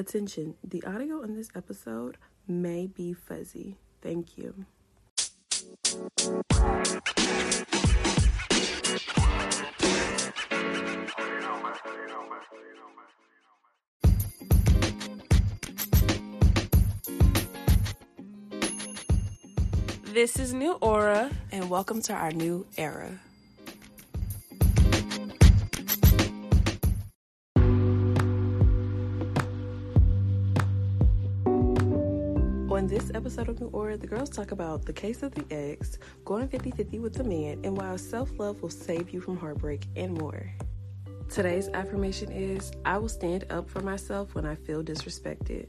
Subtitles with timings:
[0.00, 2.16] Attention, the audio in this episode
[2.48, 3.76] may be fuzzy.
[4.00, 4.64] Thank you.
[20.14, 23.20] This is New Aura, and welcome to our new era.
[32.90, 36.48] This episode of New Aura, the girls talk about the case of the ex, going
[36.48, 40.18] 50 50 with the man, and why self love will save you from heartbreak and
[40.18, 40.50] more.
[41.28, 45.68] Today's affirmation is I will stand up for myself when I feel disrespected.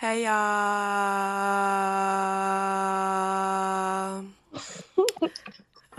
[0.00, 0.38] Hey y'all.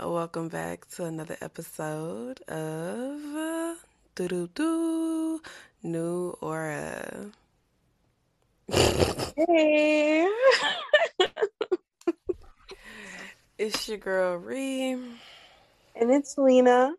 [0.00, 3.84] Welcome back to another episode of
[4.14, 5.42] Doo Doo Doo
[5.82, 7.30] New Aura.
[8.72, 10.26] Hey.
[13.58, 16.94] It's your girl Ree, and it's Lena.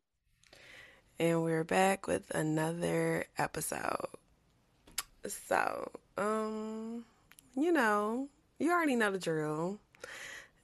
[1.19, 4.05] and we're back with another episode.
[5.27, 7.05] So, um,
[7.55, 8.27] you know,
[8.59, 9.79] you already know the drill.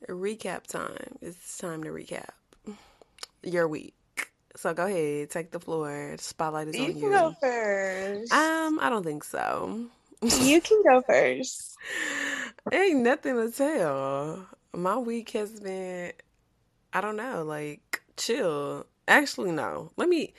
[0.07, 1.17] Recap time.
[1.21, 2.29] It's time to recap
[3.43, 3.93] your week.
[4.55, 6.15] So go ahead, take the floor.
[6.19, 7.11] Spotlight is You on can you.
[7.11, 8.31] go first.
[8.31, 9.85] Um, I don't think so.
[10.21, 11.77] you can go first.
[12.71, 14.47] Ain't nothing to tell.
[14.73, 16.13] My week has been,
[16.93, 18.85] I don't know, like chill.
[19.07, 19.91] Actually, no.
[19.97, 20.33] Let me,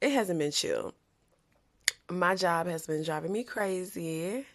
[0.00, 0.94] it hasn't been chill.
[2.10, 4.46] My job has been driving me crazy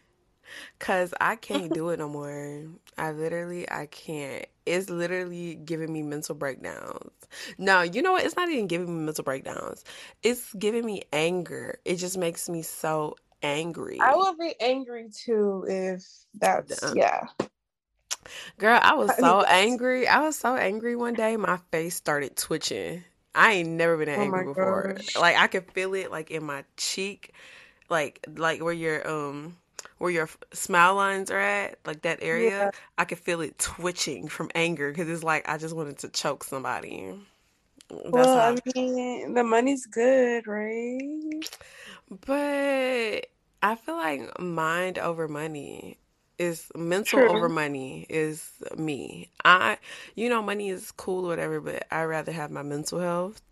[0.77, 2.63] because I can't do it no more.
[2.97, 4.45] I literally, I can't.
[4.65, 7.11] It's literally giving me mental breakdowns.
[7.57, 8.25] No, you know what?
[8.25, 9.83] It's not even giving me mental breakdowns.
[10.23, 11.79] It's giving me anger.
[11.85, 13.99] It just makes me so angry.
[13.99, 16.03] I will be angry too if
[16.35, 16.95] that's Dumb.
[16.95, 17.27] yeah.
[18.59, 20.07] Girl, I was so angry.
[20.07, 23.03] I was so angry one day, my face started twitching.
[23.35, 24.95] I ain't never been that Oh angry before.
[24.97, 25.19] gosh.
[25.19, 27.34] Like I could feel it like in my cheek,
[27.90, 29.57] like like where your um
[30.00, 32.51] where your smile lines are at, like that area.
[32.59, 32.72] Yeah.
[32.97, 36.44] I could feel it twitching from anger because it's like I just wanted to choke
[36.44, 37.16] somebody.
[38.12, 38.35] That's Well.
[38.35, 41.44] I mean, the money's good, right?
[42.25, 43.28] But
[43.61, 45.97] I feel like mind over money
[46.39, 47.29] is mental True.
[47.29, 49.29] over money is me.
[49.44, 49.77] I,
[50.16, 53.41] you know, money is cool or whatever, but I rather have my mental health.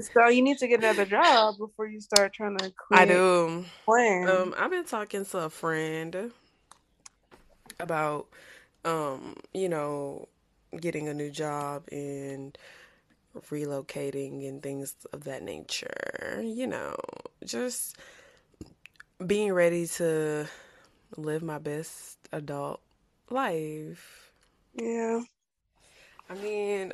[0.00, 3.00] So you need to get another job before you start trying to quit.
[3.00, 3.64] I do.
[3.84, 4.28] Plan.
[4.28, 6.30] Um, I've been talking to a friend
[7.80, 8.28] about,
[8.84, 10.28] um, you know,
[10.80, 12.56] getting a new job and
[13.50, 16.40] relocating and things of that nature.
[16.44, 16.94] You know,
[17.44, 17.96] just
[19.26, 20.46] being ready to
[21.16, 22.80] live my best adult
[23.30, 24.32] life.
[24.74, 25.20] yeah.
[26.30, 26.92] I mean,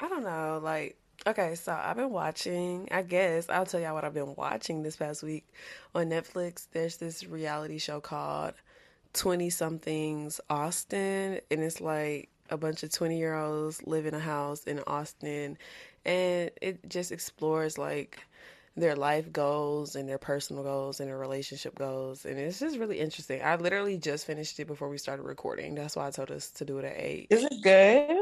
[0.00, 0.96] I don't know, like
[1.26, 4.96] okay, so I've been watching, I guess I'll tell y'all what I've been watching this
[4.96, 5.46] past week
[5.94, 6.66] on Netflix.
[6.70, 8.54] There's this reality show called
[9.14, 14.20] 20 somethings Austin and it's like a bunch of 20 year olds live in a
[14.20, 15.56] house in Austin
[16.04, 18.18] and it just explores like
[18.76, 23.00] their life goals and their personal goals and their relationship goals and it's just really
[23.00, 23.42] interesting.
[23.42, 25.74] I literally just finished it before we started recording.
[25.74, 27.28] That's why I told us to do it at 8.
[27.30, 28.18] Is it good?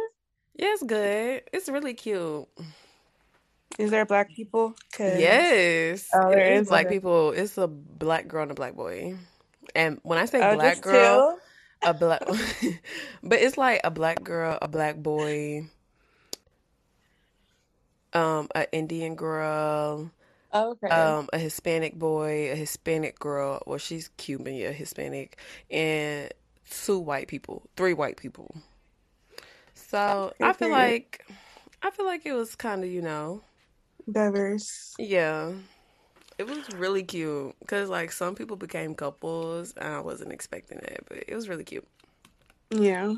[0.56, 1.42] Yeah, it's good.
[1.53, 2.47] It's really cute.
[3.78, 4.76] Is there black people?
[5.12, 6.09] Yes.
[6.15, 6.89] Oh, there is black okay.
[6.89, 7.33] people.
[7.33, 9.16] It's a black girl and a black boy.
[9.74, 11.27] And when I say Oh, black girl,
[11.83, 11.89] two?
[11.89, 12.22] a black
[13.22, 15.66] but it's like a black girl, a black boy,
[18.12, 20.10] um, an Indian girl,
[20.54, 20.89] okay.
[20.89, 25.39] um, a Hispanic boy, a Hispanic girl, well she's Cuban, yeah, Hispanic,
[25.71, 26.33] and
[26.71, 28.54] two white people, three white people.
[29.74, 31.27] So I feel like
[31.83, 33.42] I feel like it was kind of, you know,
[34.10, 34.95] Diverse.
[34.98, 35.53] Yeah.
[36.39, 41.01] It was really cute because, like, some people became couples, and I wasn't expecting that,
[41.09, 41.86] but it was really cute.
[42.71, 43.15] Yeah.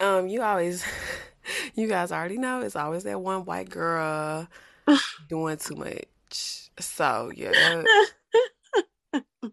[0.00, 0.84] Um, you always,
[1.74, 4.48] you guys already know, it's always that one white girl
[5.28, 6.04] doing too much.
[6.80, 7.84] So yeah,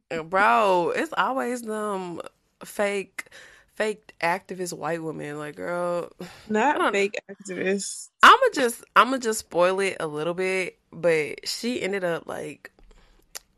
[0.24, 2.22] bro, it's always them
[2.63, 3.25] fake,
[3.74, 5.38] fake activist white women.
[5.38, 6.12] Like, girl,
[6.50, 8.10] not fake activists.
[8.24, 10.77] I'ma just, I'ma just spoil it a little bit.
[10.92, 12.72] But she ended up like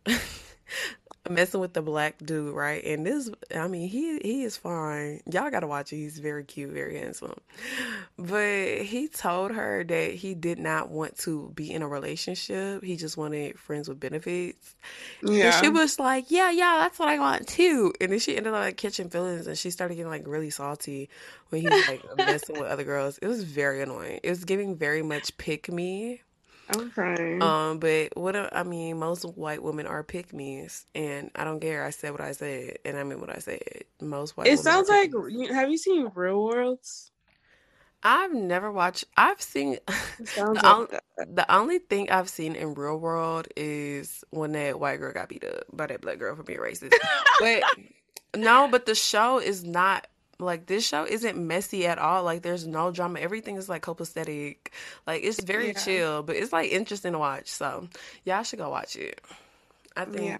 [1.29, 2.83] messing with the black dude, right?
[2.83, 5.21] And this, I mean, he he is fine.
[5.31, 5.97] Y'all gotta watch it.
[5.97, 7.39] He's very cute, very handsome.
[8.17, 12.83] But he told her that he did not want to be in a relationship.
[12.83, 14.75] He just wanted friends with benefits.
[15.23, 15.45] Yeah.
[15.45, 18.53] And she was like, "Yeah, yeah, that's what I want too." And then she ended
[18.53, 21.09] up like catching feelings, and she started getting like really salty
[21.49, 23.17] when he was like messing with other girls.
[23.19, 24.19] It was very annoying.
[24.23, 26.21] It was giving very much pick me
[26.69, 27.41] I'm.
[27.41, 31.83] Um, but what I mean, most white women are pick me's, and I don't care.
[31.83, 33.61] I said what I said, and I mean what I said.
[34.01, 34.47] Most white.
[34.47, 35.11] It sounds like.
[35.51, 37.11] Have you seen Real Worlds?
[38.03, 39.05] I've never watched.
[39.15, 39.77] I've seen.
[39.87, 41.01] the, like
[41.35, 45.43] the only thing I've seen in Real World is when that white girl got beat
[45.43, 46.93] up by that black girl for being racist.
[47.39, 47.63] but
[48.35, 50.07] no, but the show is not
[50.39, 52.23] like this show isn't messy at all.
[52.23, 53.19] Like there's no drama.
[53.19, 54.57] Everything is like copacetic.
[55.05, 55.73] Like it's very yeah.
[55.73, 57.47] chill, but it's like interesting to watch.
[57.47, 57.87] So
[58.23, 59.21] y'all should go watch it.
[59.95, 60.37] I think yeah.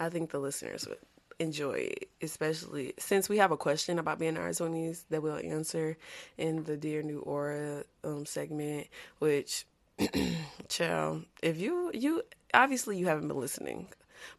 [0.00, 0.98] I think the listeners would
[1.38, 5.36] enjoy it, especially since we have a question about being in our twenties that we'll
[5.36, 5.96] answer
[6.38, 8.86] in the Dear New Aura um, segment.
[9.18, 9.66] Which,
[10.68, 12.22] chill, if you you
[12.54, 13.88] obviously you haven't been listening,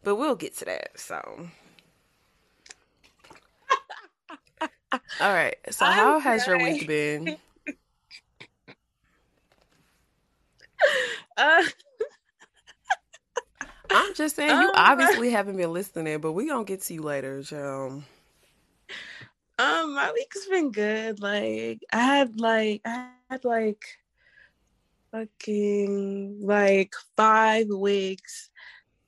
[0.02, 0.98] but we'll get to that.
[0.98, 1.48] So.
[5.20, 5.56] All right.
[5.70, 7.36] So I'm how has your week been?
[11.36, 11.62] uh,
[13.90, 17.02] I'm just saying you um, obviously haven't been listening, but we gonna get to you
[17.02, 18.02] later, Joe.
[19.58, 21.20] Um, my week's been good.
[21.20, 23.84] Like I had like I had like
[25.12, 28.50] fucking like five weeks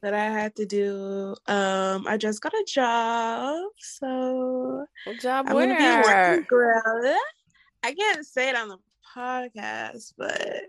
[0.02, 1.34] that I had to do.
[1.46, 5.66] Um, I just got a job, so what job I'm where?
[5.66, 7.16] Gonna be working, girl.
[7.82, 8.78] I can't say it on the
[9.16, 10.62] podcast, but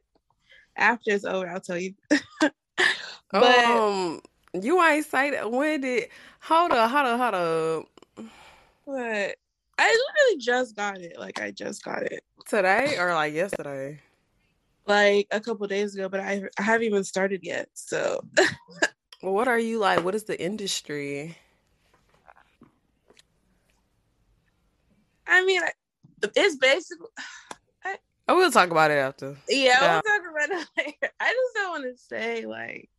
[0.76, 1.94] after it's over, I'll tell you.
[3.32, 4.22] but um,
[4.54, 5.52] you ain't say that.
[5.52, 6.10] When did?
[6.42, 8.30] Hold up, hold up, hold up.
[8.86, 9.36] What?
[9.78, 11.18] I literally just got it.
[11.20, 14.00] Like I just got it today or like yesterday.
[14.86, 17.70] Like a couple days ago, but I I haven't even started yet.
[17.74, 18.22] So
[19.22, 20.04] Well, what are you like?
[20.04, 21.38] What is the industry?
[25.28, 25.62] I mean,
[26.24, 27.08] it's basically.
[27.84, 29.36] I, oh, we'll talk about it after.
[29.50, 29.94] Yeah, yeah.
[29.94, 31.14] we'll talk about it later.
[31.20, 32.90] I just don't want to say like,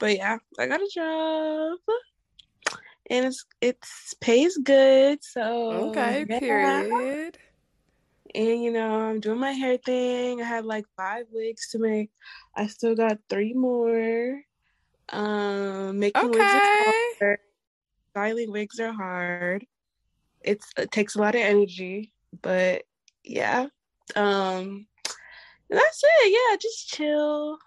[0.00, 1.78] but yeah, I got a job,
[3.08, 5.22] and it's it's pays good.
[5.22, 6.38] So okay, yeah.
[6.40, 7.38] period.
[8.34, 10.42] And you know, I'm doing my hair thing.
[10.42, 12.10] I have like five wigs to make.
[12.56, 14.42] I still got three more.
[15.10, 16.38] Um, making okay.
[16.38, 17.38] wigs is hard.
[18.10, 19.66] Styling wigs are hard.
[20.40, 22.12] It's it takes a lot of energy,
[22.42, 22.84] but
[23.24, 23.66] yeah.
[24.14, 24.86] Um,
[25.70, 26.32] that's it.
[26.32, 27.58] Yeah, just chill.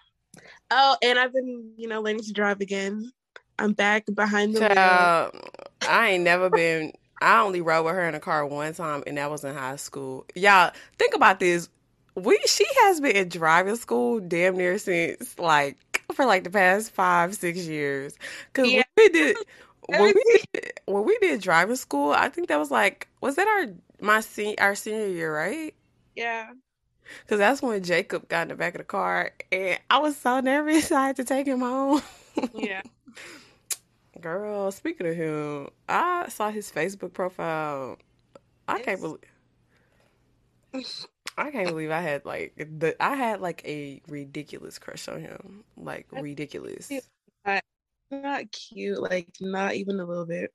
[0.69, 3.11] Oh, and I've been, you know, learning to drive again.
[3.59, 5.51] I'm back behind the Child, wheel.
[5.89, 6.93] I ain't never been.
[7.21, 9.77] I only rode with her in a car one time, and that was in high
[9.77, 10.25] school.
[10.35, 11.69] Y'all think about this.
[12.13, 15.77] We she has been in driving school damn near since like
[16.13, 18.15] for like the past five, six years.
[18.53, 18.83] Cause yeah.
[18.95, 19.37] we did
[19.87, 23.47] when we did when we did driving school, I think that was like was that
[23.47, 25.73] our my senior our senior year, right?
[26.15, 26.51] Yeah.
[27.27, 30.39] Cause that's when Jacob got in the back of the car, and I was so
[30.41, 32.01] nervous I had to take him home.
[32.53, 32.81] yeah.
[34.19, 37.99] Girl, speaking of him, I saw his Facebook profile.
[38.67, 38.85] I it's...
[38.85, 39.21] can't believe
[41.37, 45.63] I can't believe I had like the I had like a ridiculous crush on him.
[45.75, 46.91] Like ridiculous.
[47.45, 47.63] Not,
[48.11, 50.51] not cute, like not even a little bit.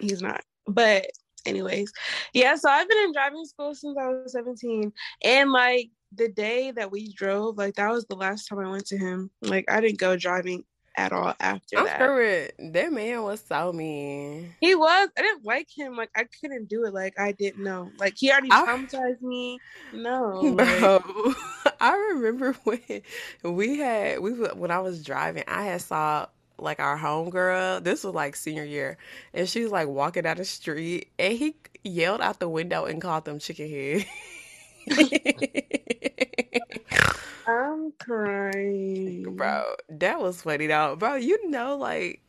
[0.00, 0.42] He's not.
[0.68, 1.06] But
[1.44, 1.92] anyways,
[2.32, 4.92] yeah, so I've been in driving school since I was 17.
[5.24, 8.86] And like the day that we drove, like that was the last time I went
[8.86, 9.30] to him.
[9.42, 10.64] Like I didn't go driving
[10.96, 11.98] at all after I'm that.
[11.98, 14.54] Sure that man was so mean.
[14.60, 15.08] He was.
[15.16, 15.96] I didn't like him.
[15.96, 16.94] Like I couldn't do it.
[16.94, 17.90] Like I didn't know.
[17.98, 19.58] Like he already traumatized I, me.
[19.92, 21.02] No, bro.
[21.64, 23.02] Like, I remember when
[23.44, 25.44] we had we when I was driving.
[25.46, 26.26] I had saw
[26.58, 27.84] like our homegirl.
[27.84, 28.96] This was like senior year,
[29.34, 33.00] and she was like walking down the street, and he yelled out the window and
[33.00, 34.06] called them chicken head.
[37.46, 39.36] I'm crying.
[39.36, 40.96] Bro, that was funny though.
[40.96, 42.22] Bro, you know, like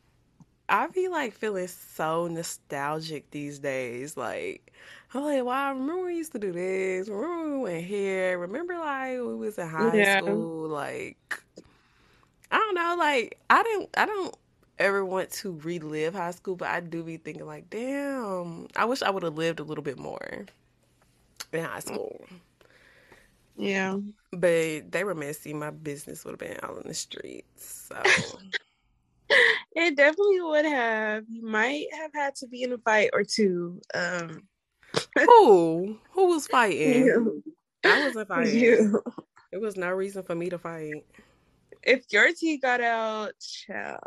[0.68, 4.16] I be like feeling so nostalgic these days.
[4.16, 4.72] Like
[5.14, 7.08] I'm like, wow, remember we used to do this?
[7.08, 8.38] Remember we went here?
[8.38, 10.18] Remember like we was in high yeah.
[10.20, 10.68] school?
[10.68, 11.42] Like
[12.50, 12.96] I don't know.
[12.98, 13.90] Like I didn't.
[13.96, 14.36] I don't
[14.78, 19.02] ever want to relive high school, but I do be thinking like, damn, I wish
[19.02, 20.46] I would have lived a little bit more
[21.52, 21.86] in high mm.
[21.86, 22.26] school.
[23.58, 23.98] Yeah.
[24.30, 25.52] But they were messy.
[25.52, 27.88] My business would have been out in the streets.
[27.88, 28.02] So
[29.74, 31.24] it definitely would have.
[31.28, 33.80] You might have had to be in a fight or two.
[33.94, 34.44] Um
[35.18, 35.98] Who?
[36.12, 37.04] Who was fighting?
[37.04, 37.42] You.
[37.84, 38.58] I wasn't fighting.
[38.58, 39.02] You.
[39.52, 41.04] It was no reason for me to fight.
[41.82, 43.98] If your tea got out, child.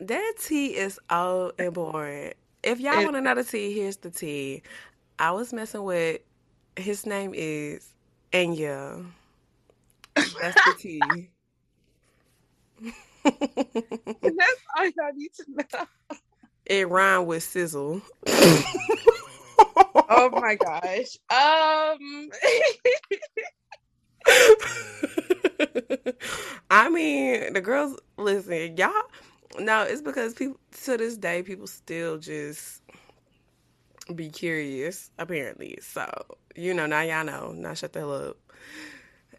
[0.00, 2.34] That tea is old and boring.
[2.62, 4.62] If y'all want another tea, here's the tea.
[5.18, 6.20] I was messing with
[6.76, 7.88] his name is
[8.32, 9.04] Enya.
[10.14, 11.30] That's the tea.
[13.24, 15.86] That's all I need to know.
[16.66, 18.02] It rhymed with sizzle.
[18.26, 18.62] oh
[20.32, 21.16] my gosh.
[21.30, 22.30] Um
[26.70, 28.92] I mean, the girls listen, y'all
[29.58, 32.82] no, it's because people to this day people still just
[34.04, 35.78] be curious, apparently.
[35.80, 36.08] So,
[36.56, 37.52] you know, now y'all know.
[37.52, 38.36] Now shut the hell up.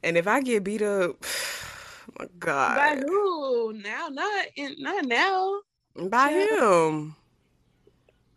[0.04, 1.24] And if I get beat up,
[2.20, 2.76] my God.
[2.76, 3.74] By who?
[3.74, 5.62] Now, not in, not now.
[5.96, 6.88] By yeah.
[6.88, 7.16] him.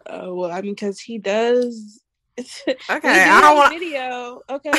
[0.09, 2.03] Oh well, I mean, because he does.
[2.91, 4.43] Okay, I don't want video.
[4.51, 4.71] Okay,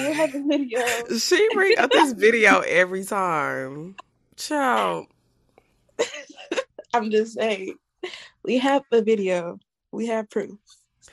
[0.00, 0.82] you have a video.
[1.16, 3.96] She bring up this video every time.
[4.36, 5.06] Ciao.
[6.92, 7.76] I'm just saying,
[8.44, 9.58] we have a video.
[9.92, 10.58] We have proof.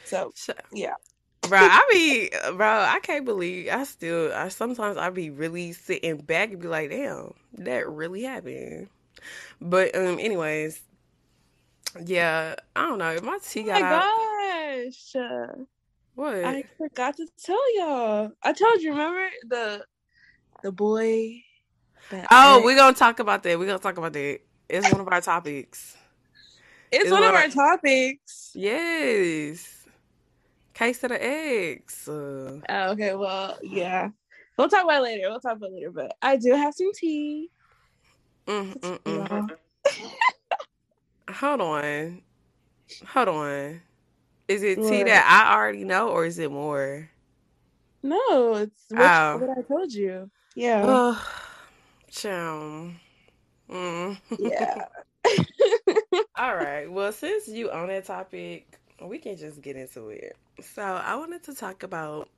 [0.07, 0.31] So
[0.71, 0.93] yeah.
[1.41, 6.17] Bro, I be bro, I can't believe I still I sometimes I be really sitting
[6.17, 8.89] back and be like, damn, that really happened.
[9.61, 10.81] But um anyways,
[12.05, 13.11] yeah, I don't know.
[13.11, 15.57] If my tea got oh my out, gosh.
[16.15, 16.43] What?
[16.43, 18.31] I forgot to tell y'all.
[18.41, 19.85] I told you, remember the
[20.63, 21.43] the boy
[22.31, 23.59] Oh, we're gonna talk about that.
[23.59, 24.39] We're gonna talk about that.
[24.69, 25.95] It's one of our topics.
[26.91, 28.51] It's, it's one, one, of our, our topics.
[28.53, 29.76] Yes.
[30.77, 32.07] Case of the ex.
[32.07, 34.09] Uh, oh, okay, well, yeah.
[34.57, 35.27] We'll talk about later.
[35.27, 37.49] We'll talk about later, but I do have some tea.
[38.45, 39.49] Mm, mm, mm.
[41.31, 42.21] Hold on.
[43.07, 43.81] Hold on.
[44.47, 44.91] Is it what?
[44.91, 47.09] tea that I already know or is it more?
[48.03, 49.37] No, it's what, oh.
[49.37, 50.29] what I told you.
[50.53, 51.15] Yeah.
[52.11, 52.91] Chow.
[53.67, 54.17] Mm.
[54.37, 54.85] Yeah.
[56.37, 56.85] All right.
[56.85, 60.37] Well, since you on that topic, we can just get into it.
[60.61, 62.29] So I wanted to talk about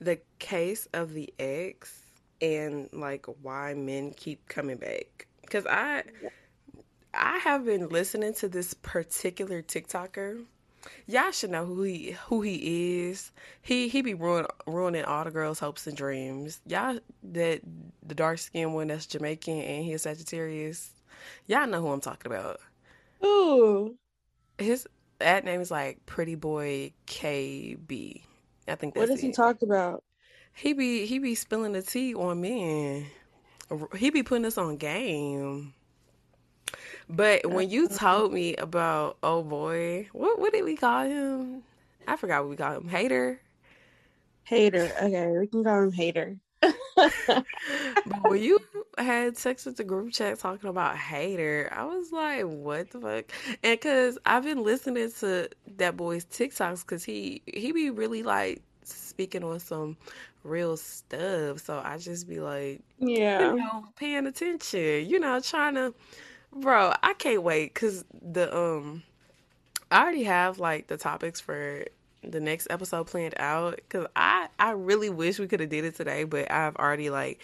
[0.00, 2.02] the case of the ex
[2.40, 5.26] and like why men keep coming back.
[5.42, 6.04] Because I
[7.14, 10.44] I have been listening to this particular TikToker.
[11.06, 13.32] Y'all should know who he who he is.
[13.60, 16.60] He he be ruin, ruining all the girls' hopes and dreams.
[16.66, 17.60] Y'all that
[18.06, 20.92] the dark skinned one that's Jamaican and he's Sagittarius.
[21.46, 22.60] Y'all know who I'm talking about.
[23.24, 23.96] Ooh.
[24.58, 24.86] His
[25.18, 28.22] that name is like Pretty Boy KB.
[28.66, 29.26] I think that's What does it.
[29.26, 30.04] he talk about?
[30.54, 33.06] He be he be spilling the tea on men.
[33.96, 35.74] He be putting us on game.
[37.08, 37.98] But when you uh-huh.
[37.98, 41.62] told me about oh boy, what what did we call him?
[42.06, 42.88] I forgot what we called him.
[42.88, 43.40] Hater.
[44.44, 44.90] Hater.
[45.02, 46.36] Okay, we can call him hater.
[46.60, 47.44] but
[48.22, 48.58] when you
[49.02, 53.24] had sex with the group chat talking about hater, I was like, what the fuck?
[53.62, 58.62] And cause I've been listening to that boy's TikToks cause he he be really like
[58.84, 59.96] speaking on some
[60.44, 61.60] real stuff.
[61.60, 65.94] So I just be like, yeah, you know, paying attention, you know, trying to
[66.52, 69.02] bro, I can't wait cause the um
[69.90, 71.84] I already have like the topics for
[72.22, 75.96] the next episode planned out because I I really wish we could have did it
[75.96, 77.40] today, but I've already like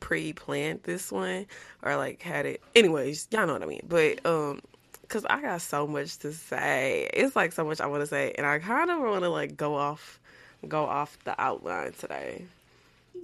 [0.00, 1.46] pre-planned this one
[1.82, 2.62] or like had it.
[2.74, 3.86] Anyways, y'all know what I mean.
[3.88, 4.60] But um,
[5.02, 8.34] because I got so much to say, it's like so much I want to say,
[8.36, 10.20] and I kind of want to like go off,
[10.68, 12.44] go off the outline today.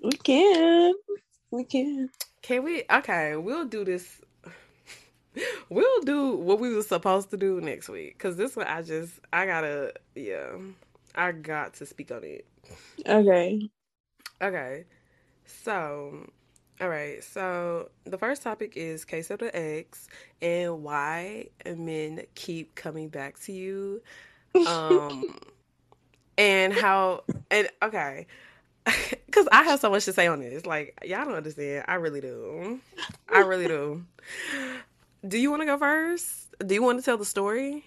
[0.03, 0.95] We can,
[1.51, 2.11] we can.
[2.43, 2.85] Can we?
[2.91, 4.21] Okay, we'll do this
[5.69, 9.13] we'll do what we were supposed to do next week because this one I just
[9.33, 10.57] I gotta yeah
[11.15, 12.47] I got to speak on it.
[13.07, 13.69] Okay.
[14.43, 14.85] Okay.
[15.47, 16.31] So,
[16.81, 17.23] all right.
[17.23, 20.09] So the first topic is case of the ex
[20.43, 24.03] and why men keep coming back to you.
[24.67, 25.39] Um,
[26.39, 28.27] and how and okay.
[29.31, 30.67] Cause I have so much to say on this.
[30.67, 31.85] Like y'all don't understand.
[31.89, 32.81] I really do.
[33.29, 34.05] I really do.
[35.27, 36.55] Do you want to go first?
[36.65, 37.85] Do you want to tell the story?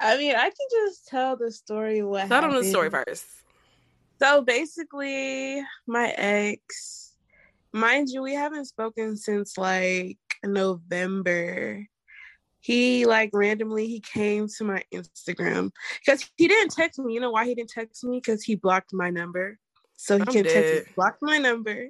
[0.00, 2.02] I mean, I can just tell the story.
[2.02, 3.26] What tell them the story first.
[4.18, 7.03] So basically, my ex,
[7.74, 11.86] mind you, we haven't spoken since like November.
[12.60, 17.12] He like randomly he came to my Instagram because he didn't text me.
[17.12, 18.18] You know why he didn't text me?
[18.18, 19.58] Because he blocked my number.
[19.96, 21.88] So he I'm can text me, blocked my number.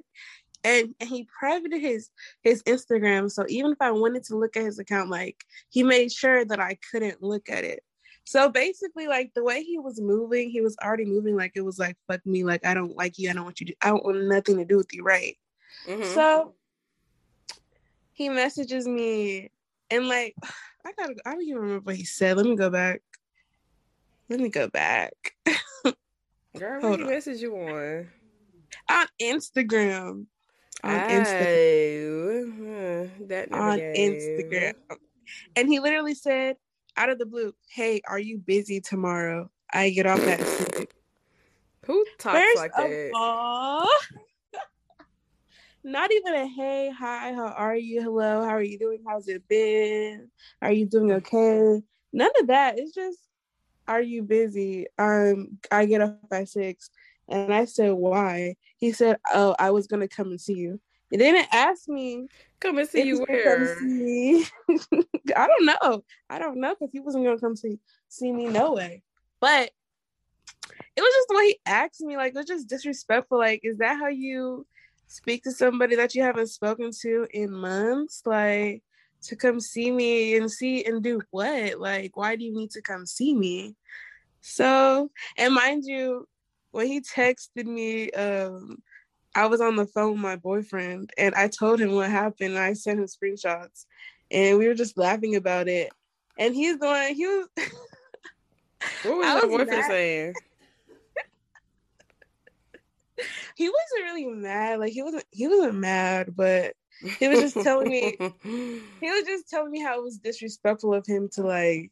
[0.65, 2.09] And, and he privated his
[2.41, 3.31] his Instagram.
[3.31, 5.37] So even if I wanted to look at his account, like
[5.69, 7.81] he made sure that I couldn't look at it.
[8.25, 11.77] So basically, like the way he was moving, he was already moving like it was
[11.77, 14.03] like fuck me, like I don't like you, I don't want you to, I don't
[14.03, 15.37] want nothing to do with you, right?
[15.87, 16.13] Mm-hmm.
[16.13, 16.53] So
[18.13, 19.51] he messages me
[19.89, 20.35] and like
[20.85, 22.37] I gotta I don't even remember what he said.
[22.37, 23.01] Let me go back.
[24.29, 25.13] Let me go back.
[26.57, 28.07] Girl, what you message you on?
[28.89, 30.25] On Instagram.
[30.83, 33.09] On Instagram.
[33.27, 34.73] that on Instagram.
[35.55, 36.57] And he literally said,
[36.97, 39.49] out of the blue, hey, are you busy tomorrow?
[39.71, 40.93] I get off at six.
[41.85, 43.11] Who talks First like that?
[43.15, 43.87] All,
[45.85, 48.01] not even a hey, hi, how are you?
[48.01, 49.03] Hello, how are you doing?
[49.07, 50.29] How's it been?
[50.59, 51.79] Are you doing okay?
[52.11, 52.79] None of that.
[52.79, 53.19] It's just,
[53.87, 54.87] are you busy?
[54.97, 56.89] Um, I get up at six.
[57.29, 58.55] And I said, why?
[58.77, 60.81] He said, oh, I was gonna come and see you.
[61.11, 62.29] He didn't ask me.
[62.59, 63.77] Come and see you where?
[63.77, 64.43] See.
[65.35, 66.03] I don't know.
[66.31, 67.77] I don't know because he wasn't gonna come see
[68.09, 69.03] see me no way.
[69.39, 69.69] But
[70.95, 72.17] it was just the way he asked me.
[72.17, 73.37] Like it was just disrespectful.
[73.37, 74.65] Like, is that how you
[75.07, 78.21] speak to somebody that you haven't spoken to in months?
[78.25, 78.83] Like
[79.23, 81.79] to come see me and see and do what?
[81.79, 83.75] Like, why do you need to come see me?
[84.41, 86.27] So, and mind you,
[86.71, 88.77] when he texted me, um,
[89.35, 92.57] I was on the phone with my boyfriend and I told him what happened.
[92.57, 93.85] I sent him screenshots
[94.31, 95.91] and we were just laughing about it.
[96.37, 97.47] And he's going, he was.
[99.03, 99.89] what was your boyfriend mad.
[99.89, 100.33] saying?
[103.55, 104.79] He wasn't really mad.
[104.79, 105.25] Like he wasn't.
[105.31, 106.73] He wasn't mad, but
[107.19, 108.15] he was just telling me.
[108.43, 111.91] he was just telling me how it was disrespectful of him to like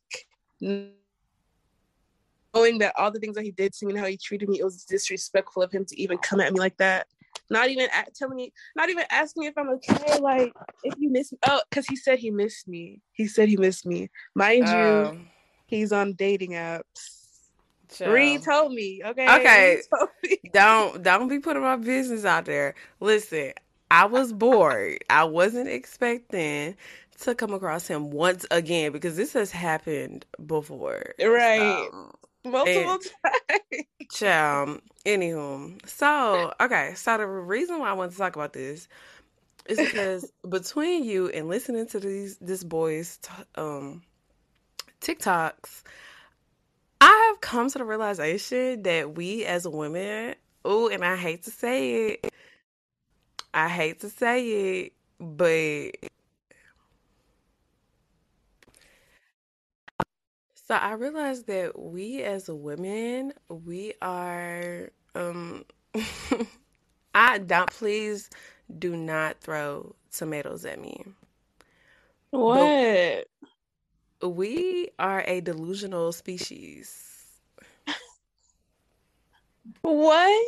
[0.59, 0.91] knowing
[2.79, 4.63] that all the things that he did to me and how he treated me, it
[4.63, 7.07] was disrespectful of him to even come at me like that
[7.49, 10.19] not even at, telling me, not even asking me if I'm okay.
[10.19, 13.01] Like, if you miss me, oh, because he said he missed me.
[13.13, 14.09] He said he missed me.
[14.35, 15.17] Mind you, oh.
[15.67, 17.22] he's on dating apps.
[18.01, 19.01] Reed told me.
[19.03, 19.27] Okay.
[19.39, 19.81] Okay.
[20.23, 20.37] Me.
[20.53, 22.75] don't don't be putting my business out there.
[22.99, 23.53] Listen,
[23.91, 25.03] I was bored.
[25.09, 26.75] I wasn't expecting
[27.21, 31.13] to come across him once again because this has happened before.
[31.19, 31.87] Right.
[31.93, 32.11] Um,
[32.45, 33.83] multiple times.
[34.11, 34.81] Child.
[35.05, 38.87] Anywho, so okay, so the reason why I want to talk about this
[39.65, 44.01] is because between you and listening to these this boy's t- um
[45.01, 45.83] TikToks,
[47.03, 50.35] I have come to the realization that we as women,
[50.65, 52.33] oh, and I hate to say it,
[53.53, 55.95] I hate to say it, but
[60.55, 65.65] So I realized that we as women, we are um
[67.15, 68.29] I don't please
[68.79, 71.03] do not throw tomatoes at me.
[72.31, 73.27] What?
[74.23, 77.25] We are a delusional species.
[79.81, 80.47] what?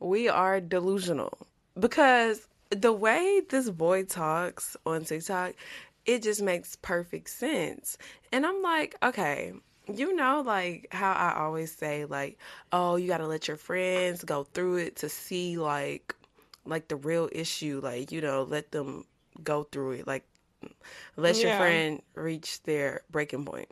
[0.00, 1.46] We are delusional
[1.78, 5.54] because the way this boy talks on TikTok,
[6.04, 7.96] it just makes perfect sense.
[8.32, 9.52] And I'm like, okay,
[9.92, 12.38] you know, like how I always say, like,
[12.72, 16.14] oh, you got to let your friends go through it to see, like,
[16.66, 17.80] like the real issue.
[17.82, 19.06] Like, you know, let them
[19.42, 20.06] go through it.
[20.06, 20.24] Like,
[21.16, 21.48] let yeah.
[21.48, 23.68] your friend reach their breaking point.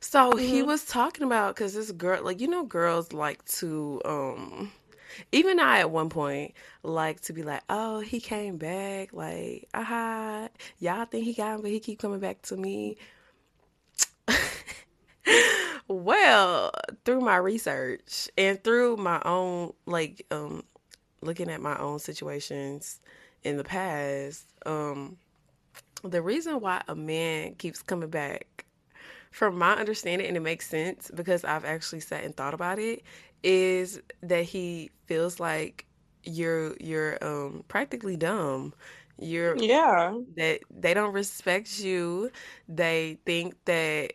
[0.00, 0.38] So mm-hmm.
[0.38, 4.72] he was talking about because this girl, like, you know, girls like to, um,
[5.30, 10.48] even I at one point like to be like, oh, he came back, like, aha,
[10.78, 12.96] y'all think he got him, but he keep coming back to me.
[15.88, 16.72] well,
[17.04, 20.64] through my research and through my own like um
[21.20, 23.00] looking at my own situations
[23.44, 25.16] in the past, um
[26.04, 28.66] the reason why a man keeps coming back
[29.30, 33.02] from my understanding and it makes sense because I've actually sat and thought about it
[33.42, 35.86] is that he feels like
[36.24, 38.74] you're you're um practically dumb.
[39.18, 40.14] You're yeah.
[40.36, 42.30] that they don't respect you.
[42.68, 44.14] They think that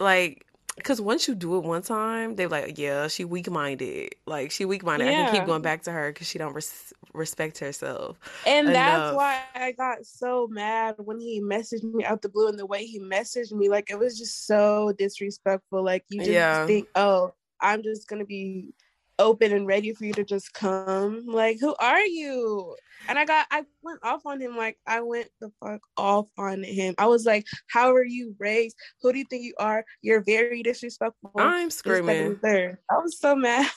[0.00, 0.43] like
[0.76, 5.06] because once you do it one time they're like yeah she weak-minded like she weak-minded
[5.06, 5.22] yeah.
[5.22, 8.74] i can keep going back to her because she don't res- respect herself and enough.
[8.74, 12.66] that's why i got so mad when he messaged me out the blue and the
[12.66, 16.66] way he messaged me like it was just so disrespectful like you just yeah.
[16.66, 17.32] think oh
[17.64, 18.74] I'm just gonna be
[19.18, 21.24] open and ready for you to just come.
[21.26, 22.76] Like, who are you?
[23.08, 24.56] And I got, I went off on him.
[24.56, 26.94] Like, I went the fuck off on him.
[26.98, 28.76] I was like, how are you raised?
[29.02, 29.84] Who do you think you are?
[30.02, 31.32] You're very disrespectful.
[31.36, 32.38] I'm screaming.
[32.44, 33.70] I was so mad.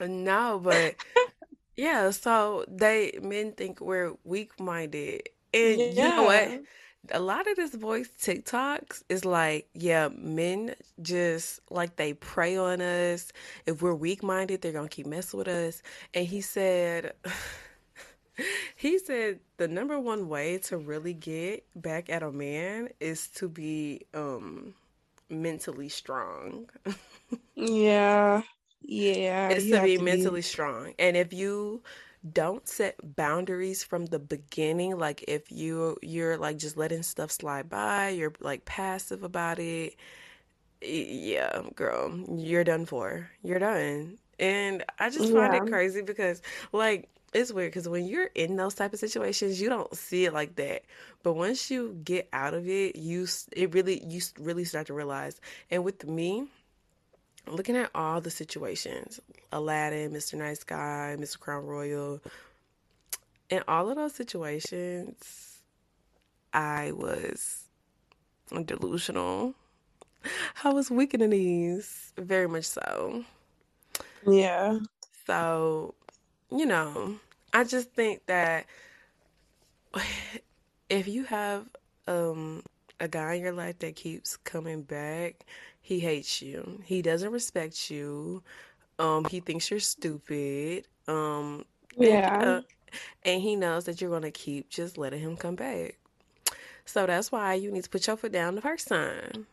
[0.00, 0.96] Uh, no, but
[1.76, 5.28] yeah, so they men think we're weak minded.
[5.54, 5.86] And yeah.
[5.86, 6.62] you know what?
[7.10, 12.80] A lot of this voice TikToks is like, yeah, men just like they prey on
[12.80, 13.32] us.
[13.66, 15.82] If we're weak minded, they're gonna keep messing with us.
[16.14, 17.12] And he said
[18.76, 23.48] he said the number one way to really get back at a man is to
[23.48, 24.74] be um
[25.28, 26.68] mentally strong.
[27.54, 28.42] yeah.
[28.80, 29.48] Yeah.
[29.48, 30.42] It's to be to mentally be...
[30.42, 30.94] strong.
[30.98, 31.82] And if you
[32.30, 37.68] don't set boundaries from the beginning like if you you're like just letting stuff slide
[37.68, 39.96] by you're like passive about it
[40.80, 44.18] yeah girl you're done for you're done.
[44.38, 48.74] And i just find it crazy because like it's weird because when you're in those
[48.74, 50.82] type of situations you don't see it like that.
[51.22, 55.40] But once you get out of it you it really you really start to realize.
[55.70, 56.46] And with me
[57.46, 59.20] looking at all the situations
[59.52, 60.34] Aladdin, Mr.
[60.34, 61.38] Nice Guy, Mr.
[61.38, 62.20] Crown Royal,
[63.50, 65.58] in all of those situations,
[66.54, 67.64] I was
[68.64, 69.54] delusional.
[70.64, 73.24] I was weak in the knees, very much so.
[74.26, 74.78] Yeah.
[75.26, 75.94] So,
[76.50, 77.16] you know,
[77.52, 78.66] I just think that
[80.88, 81.66] if you have
[82.06, 82.62] um,
[83.00, 85.44] a guy in your life that keeps coming back,
[85.82, 86.80] he hates you.
[86.84, 88.42] He doesn't respect you.
[88.98, 90.86] Um, he thinks you're stupid.
[91.08, 91.64] Um,
[91.96, 92.34] yeah.
[92.34, 92.60] And, uh,
[93.24, 95.98] and he knows that you're gonna keep just letting him come back.
[96.84, 99.46] So that's why you need to put your foot down the first time.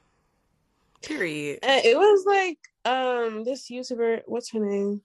[1.01, 1.59] Period.
[1.63, 5.01] And it was like um this YouTuber, what's her name?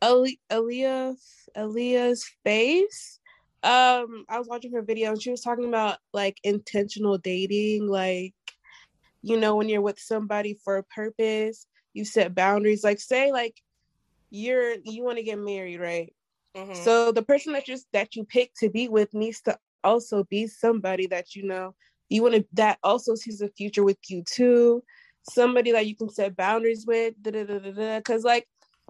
[0.00, 1.16] Ali- Aaliyah
[1.56, 3.18] Aaliyah's face.
[3.64, 8.34] Um, I was watching her video and she was talking about like intentional dating, like
[9.22, 12.84] you know, when you're with somebody for a purpose, you set boundaries.
[12.84, 13.54] Like say like
[14.30, 16.12] you're you want to get married, right?
[16.56, 16.74] Mm-hmm.
[16.74, 20.46] So the person that you that you pick to be with needs to also be
[20.46, 21.74] somebody that you know
[22.08, 24.82] you want to that also sees a future with you too.
[25.30, 28.48] Somebody that you can set boundaries with, because like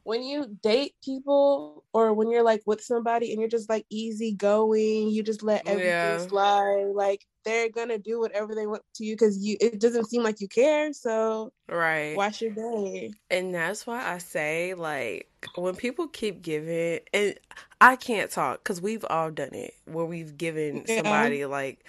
[0.09, 4.33] when you date people or when you're like with somebody and you're just like easy
[4.33, 6.17] going, you just let everything yeah.
[6.17, 6.93] slide.
[6.95, 10.41] Like they're gonna do whatever they want to you because you it doesn't seem like
[10.41, 10.95] you care.
[10.95, 13.11] So right, watch your day.
[13.31, 17.39] And that's why I say like when people keep giving and
[17.83, 21.03] I can't talk because we've all done it where we've given yeah.
[21.03, 21.85] somebody like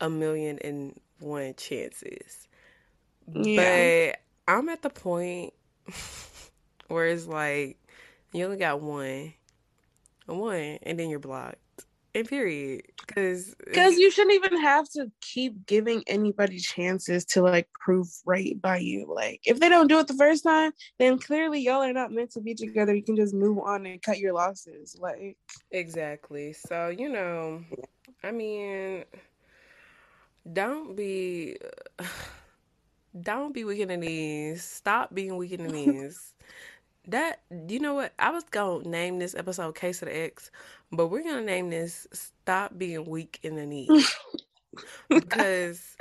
[0.00, 2.48] a million and one chances.
[3.32, 4.10] Yeah.
[4.48, 5.54] But I'm at the point
[6.90, 7.78] where it's like
[8.32, 9.32] you only got one,
[10.26, 11.58] one, and then you're blocked.
[12.12, 12.82] And period.
[13.06, 18.60] Because because you shouldn't even have to keep giving anybody chances to like prove right
[18.60, 19.06] by you.
[19.08, 22.32] Like if they don't do it the first time, then clearly y'all are not meant
[22.32, 22.94] to be together.
[22.94, 24.96] You can just move on and cut your losses.
[24.98, 25.36] Like
[25.70, 26.52] exactly.
[26.52, 27.62] So you know,
[28.24, 29.04] I mean,
[30.52, 31.56] don't be.
[33.22, 34.62] Don't be weak in the knees.
[34.62, 36.32] Stop being weak in the knees.
[37.08, 38.12] that you know what?
[38.18, 40.50] I was gonna name this episode Case of the X,
[40.92, 44.14] but we're gonna name this Stop Being Weak in the Knees.
[45.08, 45.96] because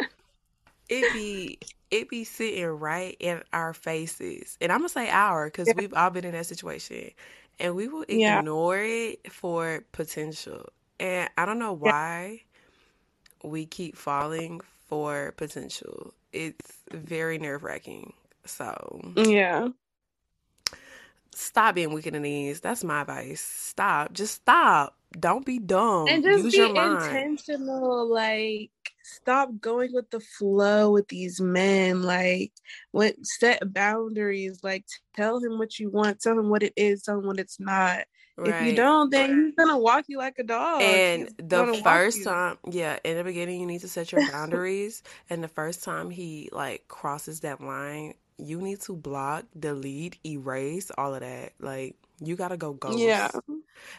[0.89, 1.59] it be
[1.91, 4.57] it be sitting right in our faces.
[4.61, 5.73] And I'm gonna say our because yeah.
[5.77, 7.11] we've all been in that situation.
[7.61, 9.09] And we will ignore yeah.
[9.09, 10.69] it for potential.
[10.97, 12.41] And I don't know why
[13.43, 13.49] yeah.
[13.49, 16.13] we keep falling for potential.
[16.31, 18.13] It's very nerve wracking.
[18.45, 19.69] So Yeah
[21.39, 22.59] stop being weak in the knees.
[22.59, 23.41] That's my advice.
[23.41, 24.13] Stop.
[24.13, 24.95] Just stop.
[25.19, 26.07] Don't be dumb.
[26.07, 28.07] And just Use be intentional.
[28.07, 28.71] Like
[29.03, 32.03] stop going with the flow with these men.
[32.03, 32.51] Like
[33.23, 34.59] set boundaries.
[34.63, 36.21] Like tell him what you want.
[36.21, 37.03] Tell him what it is.
[37.03, 38.05] Tell him what it's not.
[38.37, 38.61] Right.
[38.61, 40.81] If you don't, then he's gonna walk you like a dog.
[40.81, 45.03] And he's the first time, yeah, in the beginning, you need to set your boundaries.
[45.29, 50.91] and the first time he like crosses that line, you need to block, delete, erase
[50.97, 51.53] all of that.
[51.59, 52.99] Like you gotta go ghost.
[52.99, 53.29] Yeah.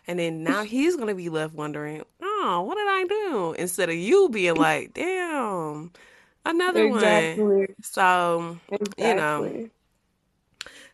[0.07, 3.53] And then now he's gonna be left wondering, oh, what did I do?
[3.59, 5.92] Instead of you being like, damn,
[6.44, 7.44] another exactly.
[7.44, 7.66] one.
[7.83, 9.09] So exactly.
[9.09, 9.70] you know.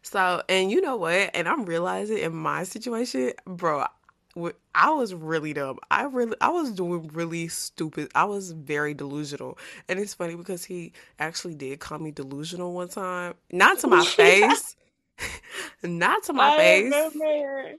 [0.02, 1.30] So and you know what?
[1.34, 3.86] And I'm realizing in my situation, bro,
[4.74, 5.78] I was really dumb.
[5.90, 8.10] I really, I was doing really stupid.
[8.14, 12.88] I was very delusional, and it's funny because he actually did call me delusional one
[12.88, 14.76] time, not to my face,
[15.82, 16.92] not to my I face.
[16.92, 17.72] Remember.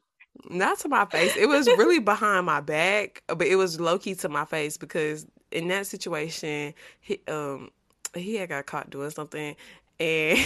[0.50, 1.36] Not to my face.
[1.36, 5.26] It was really behind my back, but it was low key to my face because
[5.52, 7.70] in that situation, he um
[8.16, 9.56] he had got caught doing something,
[10.00, 10.40] and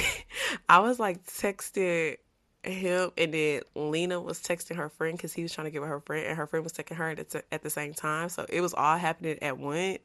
[0.70, 2.18] I was like texting
[2.64, 5.90] him, and then Lena was texting her friend because he was trying to get with
[5.90, 8.30] her friend, and her friend was texting her at the, at the same time.
[8.30, 10.00] So it was all happening at once.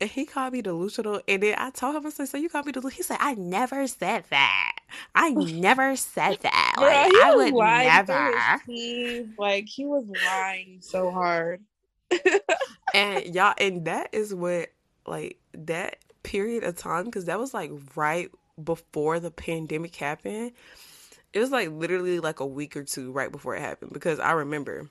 [0.00, 1.20] And he called me delusional.
[1.28, 2.96] And then I told him, I said, So you called me delusional?
[2.96, 4.76] He said, I never said that.
[5.14, 6.74] I never said that.
[6.76, 9.32] Girl, like, I would never.
[9.38, 11.62] Like, he was lying so hard.
[12.94, 14.70] and y'all, and that is what,
[15.06, 18.30] like, that period of time, because that was like right
[18.62, 20.52] before the pandemic happened.
[21.34, 24.32] It was like literally like a week or two right before it happened because I
[24.32, 24.88] remember.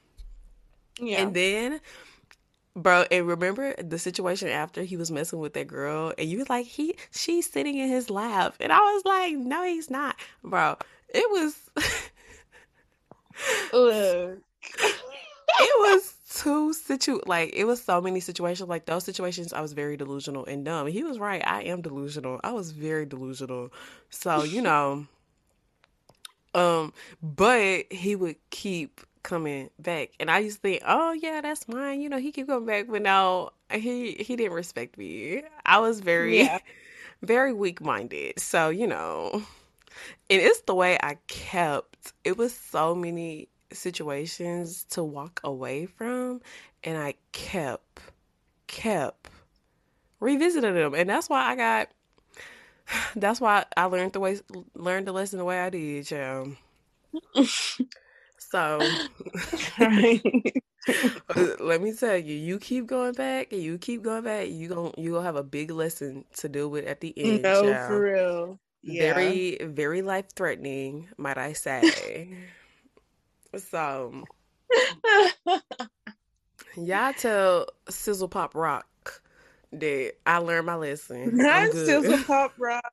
[1.00, 1.22] Yeah.
[1.22, 1.80] And then
[2.76, 6.50] Bro, and remember the situation after he was messing with that girl, and you was
[6.50, 10.78] like, he, she's sitting in his lap, and I was like, no, he's not, bro.
[11.10, 11.56] It was,
[13.74, 14.40] look,
[15.60, 19.54] it was two situ, like it was so many situations, like those situations.
[19.54, 20.88] I was very delusional and dumb.
[20.88, 21.44] He was right.
[21.46, 22.40] I am delusional.
[22.44, 23.72] I was very delusional.
[24.10, 25.06] So you know,
[26.54, 30.12] um, but he would keep coming back.
[30.20, 32.02] And I used to think, oh yeah, that's mine.
[32.02, 35.44] You know, he keep coming back, but no, he he didn't respect me.
[35.66, 36.60] I was very yeah.
[37.22, 38.39] very weak minded.
[38.39, 39.44] So, you know.
[40.30, 46.42] And it's the way I kept it was so many situations to walk away from
[46.84, 48.00] and I kept
[48.68, 49.30] kept
[50.20, 50.94] revisiting them.
[50.96, 51.89] And that's why I got
[53.15, 54.39] that's why I learned the way
[54.76, 56.46] learned the lesson the way I did, yeah.
[58.54, 58.80] So
[61.60, 64.93] let me tell you, you keep going back and you keep going back, you going
[64.98, 67.41] you gonna have a big lesson to deal with at the end.
[67.41, 67.88] No, child.
[67.88, 68.60] for real.
[68.84, 69.13] Yeah.
[69.13, 72.36] Very, very life threatening, might I say.
[73.58, 74.24] so
[76.76, 78.86] y'all tell Sizzle Pop Rock
[79.80, 81.38] that I learned my lesson.
[81.38, 82.84] Not Sizzle Pop Rock.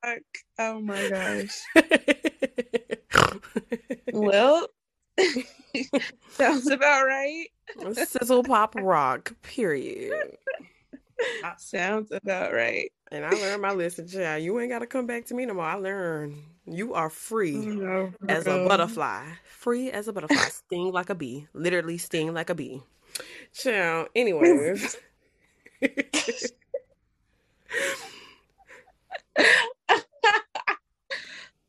[0.59, 1.61] Oh my gosh.
[4.13, 4.67] well,
[6.31, 7.47] Sounds about right.
[7.93, 10.37] Sizzle pop rock, period.
[11.59, 12.91] Sounds about right.
[13.13, 14.43] And I learned my lesson, child.
[14.43, 15.65] You ain't got to come back to me no more.
[15.65, 19.25] I learned you are free oh, no, as a butterfly.
[19.45, 20.37] Free as a butterfly.
[20.37, 21.47] sting like a bee.
[21.53, 22.83] Literally sting like a bee.
[23.53, 24.09] Child.
[24.15, 24.97] Anyways.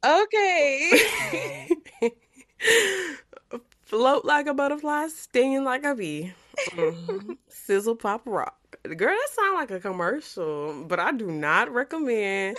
[0.03, 1.69] Okay
[3.91, 6.33] float like a butterfly, sting like a bee.
[6.69, 7.33] Mm-hmm.
[7.49, 8.55] Sizzle pop rock.
[8.83, 12.57] Girl, that sounds like a commercial, but I do not recommend.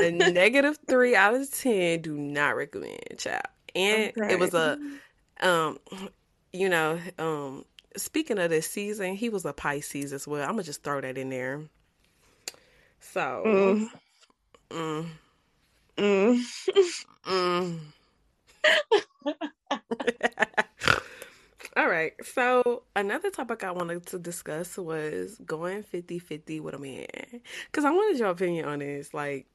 [0.00, 2.02] The negative three out of ten.
[2.02, 3.42] Do not recommend, child.
[3.76, 4.32] And okay.
[4.32, 4.76] it was a,
[5.40, 5.78] um,
[6.52, 7.64] you know, um,
[7.96, 10.42] speaking of this season, he was a Pisces as well.
[10.42, 11.62] I'm gonna just throw that in there.
[13.02, 13.88] So, mm.
[14.70, 15.06] Mm.
[15.98, 16.40] Mm.
[17.26, 17.78] mm.
[21.76, 22.12] All right.
[22.24, 27.06] So another topic I wanted to discuss was going 50-50 with a man.
[27.72, 29.12] Cause I wanted your opinion on this.
[29.12, 29.46] Like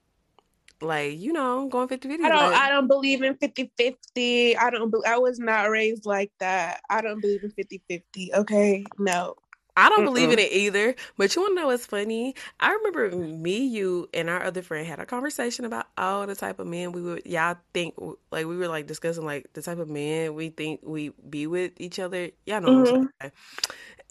[0.80, 2.24] like, you know, going 50-50.
[2.24, 2.62] I don't like...
[2.62, 4.58] I don't believe in 50-50.
[4.60, 6.82] I don't I was not raised like that.
[6.90, 8.34] I don't believe in 50-50.
[8.34, 8.86] Okay.
[9.00, 9.36] No.
[9.78, 10.06] I don't Mm-mm.
[10.06, 10.96] believe in it either.
[11.18, 12.36] But you want to know what's funny?
[12.60, 16.60] I remember me, you, and our other friend had a conversation about all the type
[16.60, 17.94] of men we would, y'all think,
[18.32, 21.72] like, we were like discussing, like, the type of men we think we be with
[21.78, 22.32] each other.
[22.46, 22.82] Y'all know mm-hmm.
[22.82, 23.32] what I'm saying.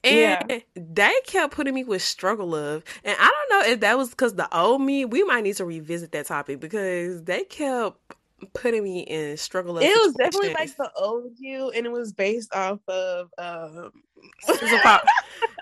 [0.04, 0.58] And yeah.
[0.76, 2.84] they kept putting me with struggle love.
[3.02, 5.64] And I don't know if that was because the old me, we might need to
[5.64, 7.98] revisit that topic because they kept
[8.52, 9.74] putting me in struggle.
[9.74, 9.82] Love.
[9.82, 13.90] It was definitely like the old you, and it was based off of um,
[14.40, 15.04] Sizzle Pop.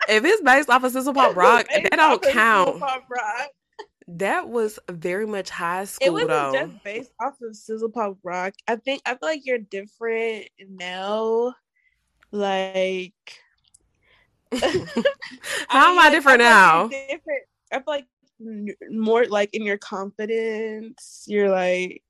[0.09, 2.83] if it's based off of Sizzle Pop Rock, that don't count.
[4.07, 6.07] That was very much high school.
[6.07, 6.53] It wasn't though.
[6.53, 8.55] just based off of Sizzle Pop Rock.
[8.69, 11.55] I think I feel like you're different now.
[12.31, 13.14] Like,
[14.53, 14.61] how
[15.71, 16.83] I am I different I now?
[16.83, 17.43] Like different.
[17.73, 18.07] I feel like
[18.90, 21.25] more like in your confidence.
[21.27, 22.03] You're like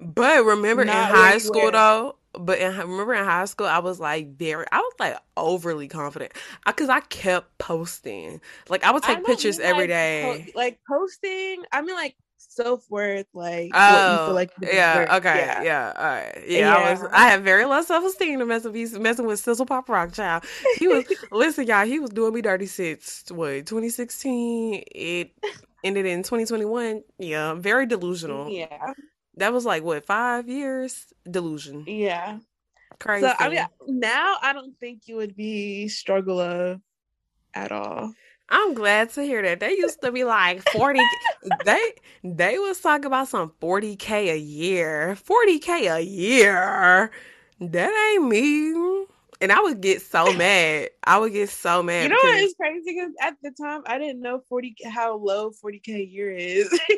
[0.00, 4.36] but remember in high school though, but in, remember in high school, I was like
[4.36, 6.32] very, I was like overly confident
[6.64, 8.40] because I, I, kept posting.
[8.68, 10.44] Like I would take I pictures every like, day.
[10.46, 15.62] Po- like posting, I mean like self worth, like oh, like yeah, okay, yeah.
[15.62, 16.76] yeah, all right, yeah, yeah.
[16.76, 19.88] I was, I had very low self esteem to mess with messing with Sizzle Pop
[19.88, 20.44] Rock child.
[20.78, 24.84] He was listen, y'all, he was doing me dirty since what 2016.
[24.92, 25.32] It
[25.82, 27.02] ended in 2021.
[27.18, 28.48] Yeah, very delusional.
[28.48, 28.94] Yeah
[29.40, 31.84] that was like what five years delusion.
[31.86, 32.38] Yeah,
[32.98, 33.26] crazy.
[33.26, 36.80] So I mean, now I don't think you would be struggler
[37.54, 38.14] at all.
[38.48, 39.60] I'm glad to hear that.
[39.60, 41.00] They used to be like 40
[41.64, 41.92] they
[42.24, 45.16] they was talking about some 40k a year.
[45.16, 47.10] 40k a year.
[47.60, 49.06] That ain't me.
[49.40, 50.90] And I would get so mad.
[51.04, 52.04] I would get so mad.
[52.04, 52.82] You know what is crazy?
[52.86, 56.78] Because at the time I didn't know 40 how low 40k a year is.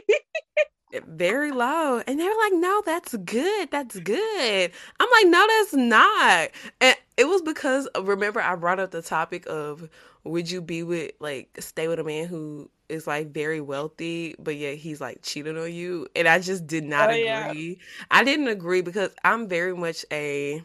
[1.06, 2.02] very low.
[2.06, 3.70] And they were like, no, that's good.
[3.70, 4.70] That's good.
[5.00, 6.50] I'm like, no, that's not.
[6.80, 9.88] And it was because uh, remember I brought up the topic of
[10.24, 14.56] would you be with like stay with a man who is like very wealthy, but
[14.56, 16.06] yet he's like cheating on you?
[16.14, 17.78] And I just did not oh, agree.
[17.80, 18.04] Yeah.
[18.10, 20.62] I didn't agree because I'm very much a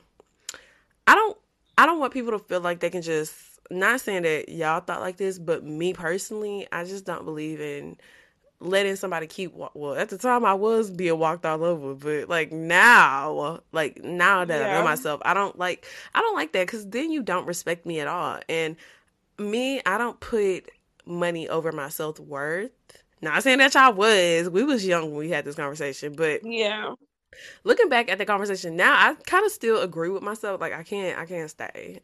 [1.08, 1.38] I don't
[1.78, 3.34] I don't want people to feel like they can just
[3.70, 7.98] not saying that y'all thought like this, but me personally, I just don't believe in
[8.60, 12.52] letting somebody keep well at the time i was being walked all over but like
[12.52, 14.68] now like now that yeah.
[14.68, 17.86] i know myself i don't like i don't like that because then you don't respect
[17.86, 18.40] me at all.
[18.50, 18.76] And
[19.38, 20.72] me i don't put
[21.06, 22.72] money over my self-worth.
[23.22, 26.96] Not saying that y'all was we was young when we had this conversation but yeah.
[27.64, 30.82] looking back at the conversation now i kind of still agree with myself like i
[30.82, 32.00] can't i can't stay.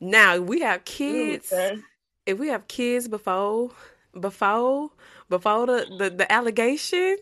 [0.00, 1.52] Now we have kids.
[1.52, 1.78] okay.
[2.24, 3.70] if we have kids before
[4.18, 4.90] before
[5.28, 7.20] before the, the, the allegations,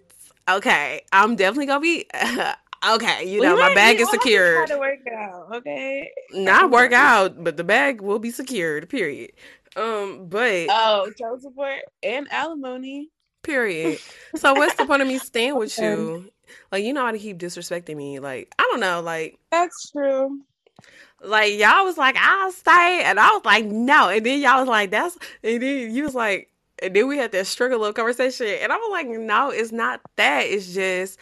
[0.49, 2.07] okay, I'm definitely gonna be
[2.89, 3.29] okay.
[3.29, 4.69] You know, my bag is secured.
[4.69, 6.11] To work out, okay.
[6.33, 8.89] Not work out, but the bag will be secured.
[8.89, 9.33] Period.
[9.77, 13.11] Um, but oh, child support and alimony.
[13.43, 13.99] Period.
[14.35, 16.31] So what's the point of me staying with you?
[16.73, 18.19] Like you know how to keep disrespecting me.
[18.19, 19.01] Like I don't know.
[19.01, 20.41] Like that's true.
[21.23, 24.69] Like y'all was like I'll stay, and I was like no, and then y'all was
[24.69, 26.51] like that's, and then you was like
[26.83, 30.01] and then we had that struggle little conversation, and I was like, no, it's not
[30.17, 30.43] that.
[30.43, 31.19] It's just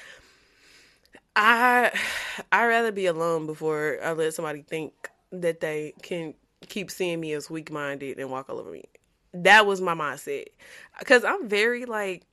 [1.36, 1.92] I
[2.52, 6.34] I'd rather be alone before I let somebody think that they can
[6.68, 8.84] keep seeing me as weak minded and walk all over me.
[9.32, 10.46] That was my mindset.
[11.04, 12.24] Cause I'm very like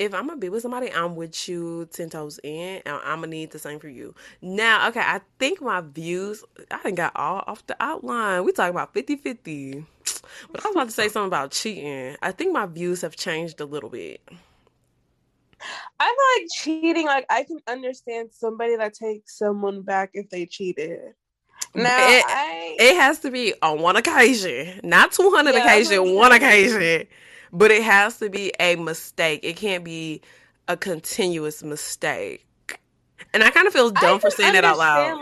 [0.00, 3.26] if I'm gonna be with somebody, I'm with you ten toes in, and I'm gonna
[3.26, 4.14] need the same for you.
[4.40, 8.44] Now, okay, I think my views, I didn't got all off the outline.
[8.44, 9.84] We talking about 50 50.
[10.50, 12.16] But I was about to say something about cheating.
[12.22, 14.22] I think my views have changed a little bit.
[16.00, 21.00] I'm like cheating, like I can understand somebody that takes someone back if they cheated.
[21.74, 26.14] Now it, I, it has to be on one occasion, not two hundred yeah, occasion,
[26.14, 27.06] one occasion.
[27.52, 29.40] But it has to be a mistake.
[29.42, 30.22] It can't be
[30.68, 32.46] a continuous mistake.
[33.34, 35.20] And I kind of feel dumb for saying that out loud.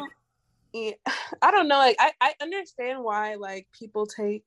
[0.74, 0.92] Eh,
[1.42, 1.78] I don't know.
[1.78, 4.44] Like I, I understand why like people take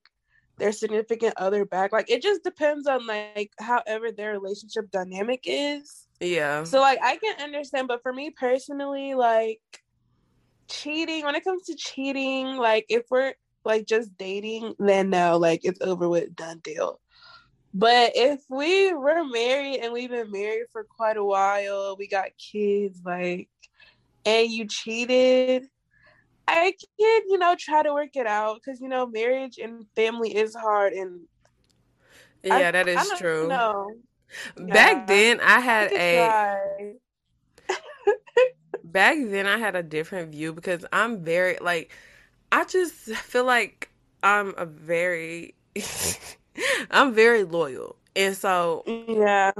[0.57, 1.91] their significant other back.
[1.91, 6.07] Like it just depends on like however their relationship dynamic is.
[6.19, 6.63] Yeah.
[6.63, 9.61] So like I can understand, but for me personally, like
[10.67, 13.33] cheating, when it comes to cheating, like if we're
[13.65, 16.99] like just dating, then no, like it's over with, done deal.
[17.73, 22.31] But if we were married and we've been married for quite a while, we got
[22.37, 23.49] kids, like,
[24.25, 25.65] and you cheated,
[26.47, 30.35] I can, you know, try to work it out because you know, marriage and family
[30.35, 31.21] is hard, and
[32.43, 33.47] yeah, I, that is true.
[33.47, 33.95] No,
[34.57, 36.37] back yeah, then I had a.
[38.83, 41.91] back then I had a different view because I'm very like,
[42.51, 43.89] I just feel like
[44.23, 45.55] I'm a very,
[46.91, 49.51] I'm very loyal, and so yeah,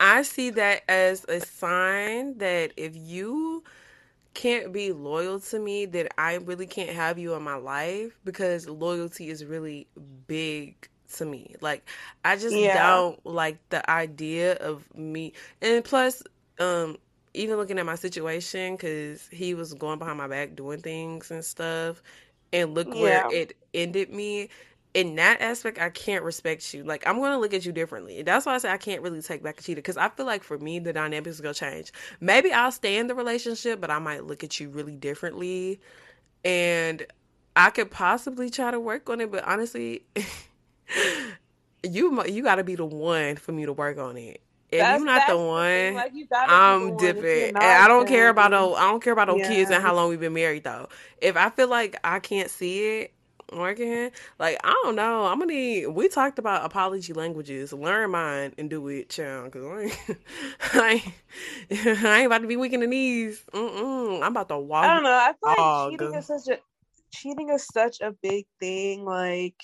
[0.00, 3.64] I see that as a sign that if you
[4.34, 8.68] can't be loyal to me, that I really can't have you in my life because
[8.68, 9.88] loyalty is really
[10.28, 11.56] big to me.
[11.60, 11.88] Like
[12.24, 12.86] I just yeah.
[12.86, 15.32] don't like the idea of me.
[15.60, 16.22] And plus,
[16.60, 16.96] um,
[17.34, 21.44] even looking at my situation, because he was going behind my back doing things and
[21.44, 22.02] stuff,
[22.52, 23.00] and look yeah.
[23.00, 24.48] where it ended me
[24.98, 26.82] in that aspect, I can't respect you.
[26.82, 28.22] Like, I'm going to look at you differently.
[28.22, 30.42] That's why I say I can't really take back a cheater because I feel like
[30.42, 31.92] for me, the dynamics is going to change.
[32.20, 35.78] Maybe I'll stay in the relationship, but I might look at you really differently.
[36.44, 37.06] And
[37.54, 40.02] I could possibly try to work on it, but honestly,
[41.84, 44.40] you you got to be the one for me to work on it.
[44.70, 47.50] If that's, you're not the one, like I'm dipping.
[47.50, 48.74] And I don't care about no.
[48.74, 49.48] I don't care about no yeah.
[49.48, 50.88] kids and how long we've been married though.
[51.18, 53.12] If I feel like I can't see it,
[53.52, 54.10] working.
[54.38, 55.24] Like I don't know.
[55.26, 55.86] I'm gonna need.
[55.88, 57.72] We talked about apology languages.
[57.72, 59.52] Learn mine and do it, child.
[59.52, 60.18] Cause I ain't,
[60.74, 60.90] I
[61.70, 63.42] ain't, I ain't about to be weak in the knees.
[63.52, 64.22] Mm-mm.
[64.22, 64.84] I'm about to walk.
[64.84, 65.10] I don't know.
[65.10, 66.58] I feel like cheating is such a
[67.10, 69.04] cheating is such a big thing.
[69.04, 69.56] Like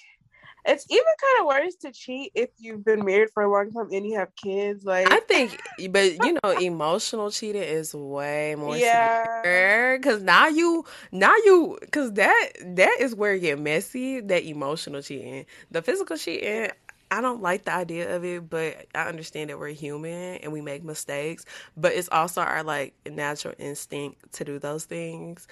[0.67, 3.89] it's even kind of worse to cheat if you've been married for a long time
[3.93, 4.85] and you have kids.
[4.85, 5.61] Like I think,
[5.91, 9.97] but you know, emotional cheating is way more yeah.
[9.97, 14.21] Because now you, now you, because that that is where you get messy.
[14.21, 16.71] That emotional cheating, the physical cheating.
[17.11, 20.61] I don't like the idea of it, but I understand that we're human and we
[20.63, 21.45] make mistakes.
[21.77, 25.47] But it's also our like natural instinct to do those things.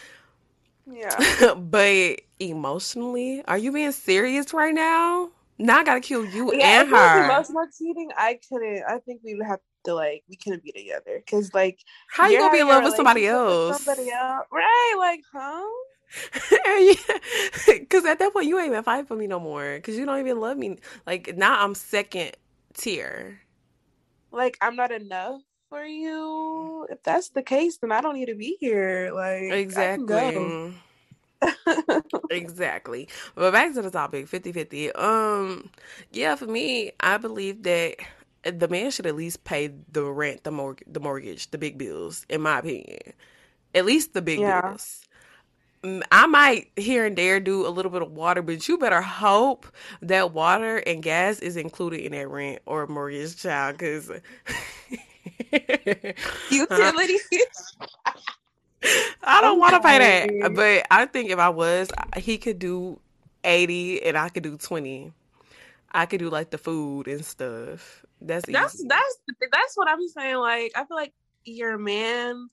[0.86, 1.54] Yeah.
[1.56, 5.30] but emotionally, are you being serious right now?
[5.58, 7.24] Now I gotta kill you yeah, and her.
[7.24, 8.82] Emotional cheating, I couldn't.
[8.88, 11.78] I think we would have to like we couldn't be together because like
[12.08, 13.82] how you gonna be in love with somebody else?
[13.82, 14.94] Somebody else, right?
[14.98, 15.68] Like, huh?
[17.66, 19.76] Because at that point, you ain't even fight for me no more.
[19.76, 20.78] Because you don't even love me.
[21.06, 22.32] Like now, I'm second
[22.74, 23.40] tier.
[24.30, 25.42] Like I'm not enough
[25.72, 26.86] for you.
[26.90, 29.10] If that's the case, then I don't need to be here.
[29.14, 30.74] Like exactly.
[32.30, 33.08] exactly.
[33.34, 34.92] But back to the topic 50 50.
[34.92, 35.70] Um,
[36.12, 37.96] yeah, for me, I believe that
[38.44, 42.26] the man should at least pay the rent, the mortgage, the mortgage, the big bills,
[42.28, 43.14] in my opinion.
[43.74, 44.60] At least the big yeah.
[44.60, 45.08] bills.
[46.12, 49.66] I might here and there do a little bit of water, but you better hope
[50.02, 54.12] that water and gas is included in that rent or mortgage, child, because
[56.50, 57.22] Utilities.
[59.22, 62.98] I don't want to pay that, but I think if I was, he could do
[63.44, 65.12] eighty, and I could do twenty.
[65.92, 68.04] I could do like the food and stuff.
[68.20, 68.88] That's that's easy.
[68.88, 69.18] that's
[69.52, 70.36] that's what I'm saying.
[70.36, 71.12] Like I feel like
[71.44, 72.48] your man,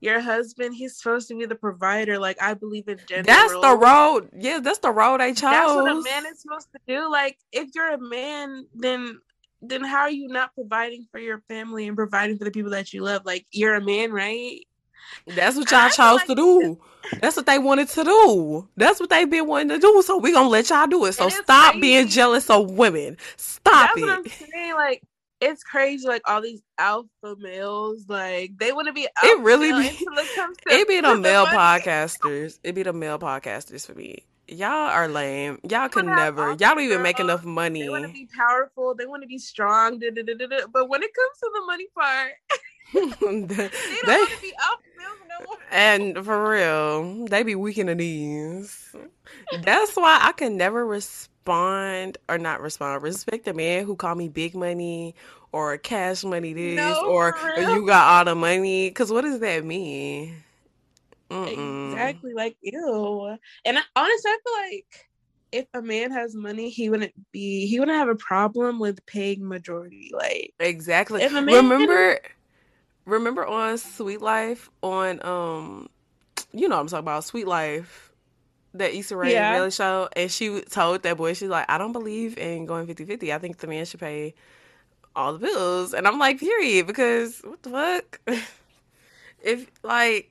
[0.00, 2.18] your husband, he's supposed to be the provider.
[2.18, 3.24] Like I believe in gender.
[3.24, 4.30] That's the road.
[4.36, 5.42] Yeah, that's the road I chose.
[5.42, 7.10] That's what a man is supposed to do.
[7.10, 9.20] Like if you're a man, then
[9.62, 12.92] then how are you not providing for your family and providing for the people that
[12.92, 13.24] you love?
[13.24, 14.60] Like you're a man, right?
[15.26, 16.78] That's what y'all chose like to do.
[17.20, 18.68] That's what they wanted to do.
[18.76, 20.02] That's what they've been wanting to do.
[20.04, 21.12] So we're gonna let y'all do it.
[21.12, 21.80] So stop crazy.
[21.80, 23.16] being jealous of women.
[23.36, 24.00] Stop That's it.
[24.02, 24.74] What I'm saying.
[24.74, 25.02] Like
[25.40, 26.06] it's crazy.
[26.06, 29.08] Like all these alpha males, like they want to be.
[29.22, 30.06] it really be.
[30.66, 32.58] it be the male podcasters.
[32.62, 35.58] It be the male podcasters for me y'all are lame.
[35.68, 36.48] Y'all could never.
[36.48, 37.82] Y'all don't even make enough money.
[37.82, 38.94] They want to be powerful.
[38.94, 39.98] They want to be strong.
[39.98, 42.32] Da, da, da, but when it comes to the money part,
[42.92, 44.80] they, they don't want to be up
[45.28, 45.56] no more.
[45.70, 48.94] And for real, they be weak in the knees.
[49.62, 53.02] That's why I can never respond or not respond.
[53.02, 55.14] Respect a man who call me big money
[55.52, 58.90] or cash money this no, or you got all the money.
[58.90, 60.42] Because what does that mean?
[61.30, 61.92] Mm-mm.
[61.92, 62.32] Exactly.
[62.34, 63.36] Like, ew.
[63.64, 65.10] And I, honestly, I feel like
[65.52, 69.46] if a man has money, he wouldn't be, he wouldn't have a problem with paying
[69.46, 70.10] majority.
[70.12, 71.22] Like, exactly.
[71.22, 72.18] If a man remember,
[73.04, 75.88] remember on Sweet Life on, um,
[76.52, 78.12] you know, what I'm talking about Sweet Life,
[78.74, 79.50] that Issa Rae yeah.
[79.50, 83.04] reality show, and she told that boy, she's like, I don't believe in going 50
[83.04, 83.32] 50.
[83.32, 84.34] I think the man should pay
[85.16, 85.92] all the bills.
[85.94, 88.20] And I'm like, period, because what the fuck?
[89.42, 90.30] if, like,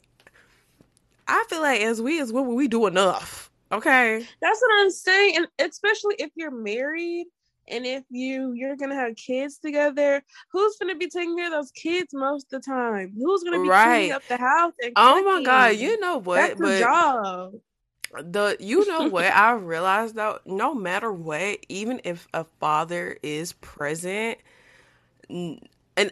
[1.29, 3.51] I feel like as we as women, we do enough.
[3.71, 4.25] Okay.
[4.41, 5.37] That's what I'm saying.
[5.37, 7.27] And especially if you're married
[7.67, 11.71] and if you you're gonna have kids together, who's gonna be taking care of those
[11.71, 13.13] kids most of the time?
[13.15, 13.85] Who's gonna be right.
[13.85, 14.73] cleaning up the house?
[14.95, 16.57] oh my god, you know what?
[16.57, 17.53] That's but job.
[18.11, 23.53] The you know what I realized though, no matter what, even if a father is
[23.53, 24.39] present,
[25.29, 25.59] and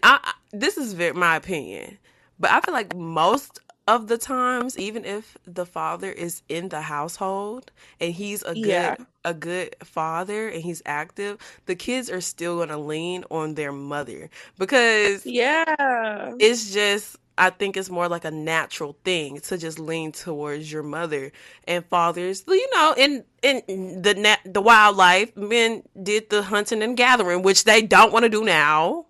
[0.04, 1.98] I this is my opinion,
[2.40, 6.82] but I feel like most of the times even if the father is in the
[6.82, 8.96] household and he's a good yeah.
[9.24, 13.72] a good father and he's active the kids are still going to lean on their
[13.72, 19.78] mother because yeah it's just I think it's more like a natural thing to just
[19.78, 21.32] lean towards your mother
[21.68, 22.44] and fathers.
[22.48, 27.64] You know, in in the nat- the wildlife, men did the hunting and gathering, which
[27.64, 29.06] they don't want to do now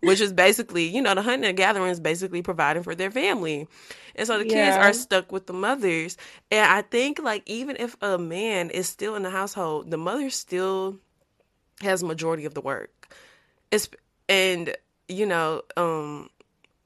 [0.00, 3.66] which is basically, you know, the hunting and gathering is basically providing for their family.
[4.14, 4.66] And so the yeah.
[4.66, 6.16] kids are stuck with the mothers.
[6.50, 10.30] And I think like even if a man is still in the household, the mother
[10.30, 10.98] still
[11.80, 13.14] has majority of the work.
[13.70, 13.88] It's
[14.28, 14.74] and
[15.08, 16.30] you know, um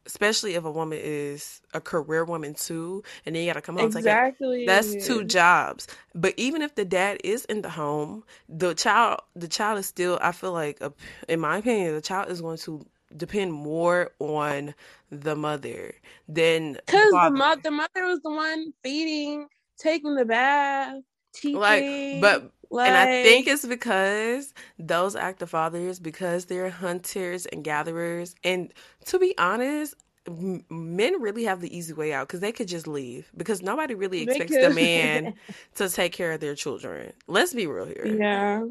[0.07, 3.77] especially if a woman is a career woman too, and then you got to come
[3.77, 3.87] home.
[3.87, 4.67] Exactly.
[4.67, 5.87] That's two jobs.
[6.15, 10.19] But even if the dad is in the home, the child, the child is still.
[10.21, 10.83] I feel like,
[11.29, 12.85] in my opinion, the child is going to
[13.17, 14.75] depend more on
[15.11, 15.95] the mother
[16.29, 19.49] than because the, the mother the mother was the one feeding
[19.79, 20.97] taking the bath
[21.35, 27.47] teaching like but like, and I think it's because those active fathers, because they're hunters
[27.47, 28.35] and gatherers.
[28.45, 28.73] And
[29.07, 29.95] to be honest,
[30.29, 34.21] men really have the easy way out because they could just leave because nobody really
[34.21, 35.35] expects the man
[35.75, 37.13] to take care of their children.
[37.27, 38.21] Let's be real here.
[38.21, 38.65] Yeah.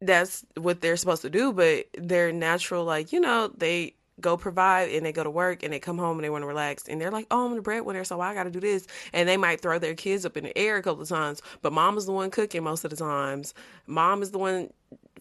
[0.00, 4.90] That's what they're supposed to do, but they're natural, like, you know, they go provide
[4.90, 7.00] and they go to work and they come home and they want to relax and
[7.00, 8.86] they're like, oh, I'm the breadwinner, so I got to do this.
[9.12, 11.72] And they might throw their kids up in the air a couple of times, but
[11.72, 13.54] mom is the one cooking most of the times.
[13.86, 14.72] Mom is the one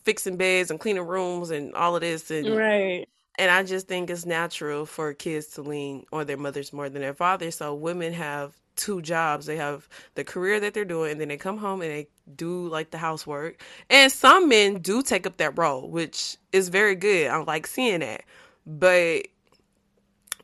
[0.04, 2.30] fixing beds and cleaning rooms and all of this.
[2.32, 3.08] And, right.
[3.38, 7.02] And I just think it's natural for kids to lean on their mothers more than
[7.02, 7.56] their fathers.
[7.56, 9.46] So women have two jobs.
[9.46, 12.68] They have the career that they're doing, and then they come home and they do
[12.68, 13.62] like the housework.
[13.90, 17.30] And some men do take up that role, which is very good.
[17.30, 18.24] I like seeing that.
[18.66, 19.28] But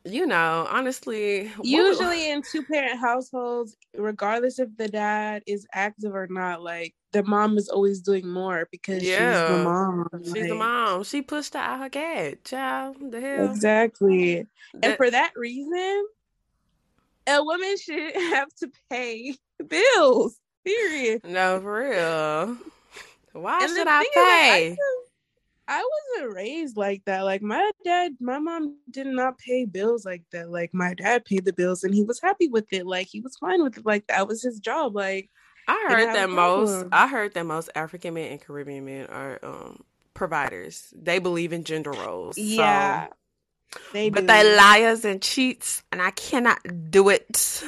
[0.03, 6.27] you know, honestly, usually in two parent households, regardless if the dad is active or
[6.29, 10.07] not, like the mom is always doing more because yeah, she's the mom.
[10.23, 11.03] She's like, the mom.
[11.03, 12.97] She pushed out her cat, child.
[13.09, 13.49] The hell.
[13.49, 14.45] Exactly.
[14.73, 16.05] That, and for that reason,
[17.27, 19.35] a woman should have to pay
[19.67, 20.37] bills.
[20.63, 21.21] Period.
[21.23, 22.57] No, for real.
[23.33, 24.77] Why and should I pay?
[25.67, 25.83] I
[26.17, 27.21] wasn't raised like that.
[27.21, 30.49] Like my dad, my mom did not pay bills like that.
[30.49, 32.85] Like my dad paid the bills and he was happy with it.
[32.85, 33.85] Like he was fine with it.
[33.85, 34.95] Like that was his job.
[34.95, 35.29] Like
[35.67, 39.83] I heard that most I heard that most African men and Caribbean men are um
[40.13, 40.93] providers.
[40.95, 42.37] They believe in gender roles.
[42.37, 43.07] Yeah.
[43.07, 43.13] So.
[43.93, 46.59] They but they liars and cheats and I cannot
[46.91, 47.63] do it.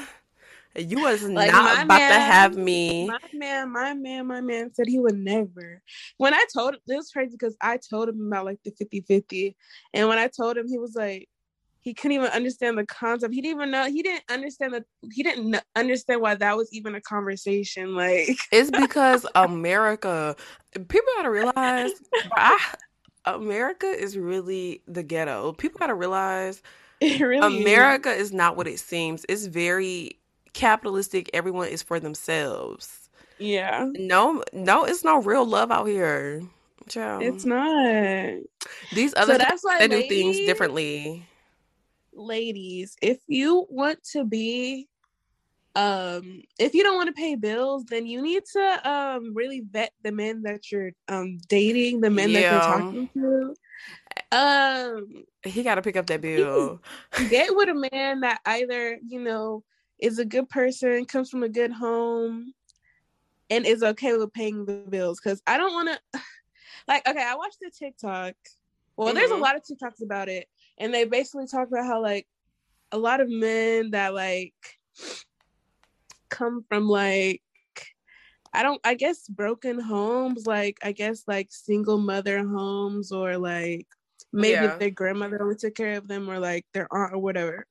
[0.76, 3.08] You was like not about man, to have me.
[3.08, 5.82] My man, my man, my man said he would never.
[6.18, 9.02] When I told him, this was crazy because I told him about like the 50
[9.02, 9.56] 50.
[9.94, 11.28] And when I told him, he was like,
[11.88, 13.34] he couldn't even understand the concept.
[13.34, 14.84] He didn't even know, he didn't understand that,
[15.14, 17.96] he didn't understand why that was even a conversation.
[17.96, 20.36] Like, it's because America,
[20.74, 21.92] people gotta realize,
[22.36, 22.76] I,
[23.36, 25.54] America is really the ghetto.
[25.54, 26.62] People gotta realize.
[27.00, 28.30] Really America is.
[28.30, 29.24] is not what it seems.
[29.30, 30.18] It's very
[30.54, 31.30] capitalistic.
[31.32, 33.08] Everyone is for themselves.
[33.38, 33.88] Yeah.
[33.94, 36.42] No, no, it's no real love out here.
[36.90, 37.22] Child.
[37.22, 38.34] It's not.
[38.94, 41.24] These other so that's why they ladies, do things differently.
[42.14, 44.88] Ladies, if you want to be
[45.78, 49.92] um if you don't want to pay bills then you need to um really vet
[50.04, 52.42] the men that you're um dating the men yeah.
[52.42, 53.56] that you're talking to
[54.32, 56.82] um he got to pick up that bill
[57.30, 59.64] get with a man that either you know
[60.00, 62.54] is a good person, comes from a good home,
[63.50, 65.20] and is okay with paying the bills.
[65.20, 66.22] Because I don't want to,
[66.88, 68.36] like, okay, I watched the TikTok.
[68.96, 69.18] Well, mm-hmm.
[69.18, 69.44] there's a mm-hmm.
[69.44, 70.48] lot of TikToks about it,
[70.78, 72.28] and they basically talk about how like
[72.92, 74.54] a lot of men that like
[76.30, 77.42] come from like
[78.54, 83.88] I don't I guess broken homes, like I guess like single mother homes or like
[84.34, 84.78] maybe yeah.
[84.78, 87.66] their grandmother only took care of them or like their aunt or whatever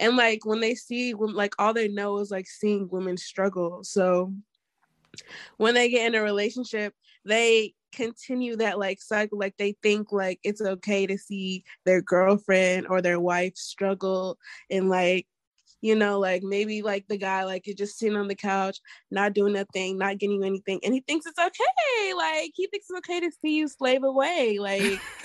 [0.00, 3.84] and like when they see when like all they know is like seeing women struggle
[3.84, 4.32] so
[5.58, 10.40] when they get in a relationship they continue that like cycle like they think like
[10.42, 14.38] it's okay to see their girlfriend or their wife struggle
[14.70, 15.26] and like
[15.80, 19.32] you know, like maybe like the guy like is just sitting on the couch, not
[19.32, 22.14] doing nothing, not getting you anything, and he thinks it's okay.
[22.14, 24.58] Like he thinks it's okay to see you slave away.
[24.58, 25.00] Like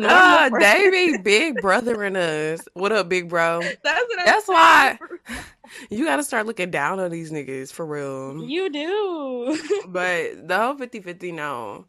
[0.00, 2.60] ah, oh, Davey, big brother in us.
[2.74, 3.60] What up, big bro?
[3.82, 4.98] That's what That's why
[5.90, 8.44] you got to start looking down on these niggas for real.
[8.44, 9.58] You do.
[9.88, 11.86] but the whole 50-50 no.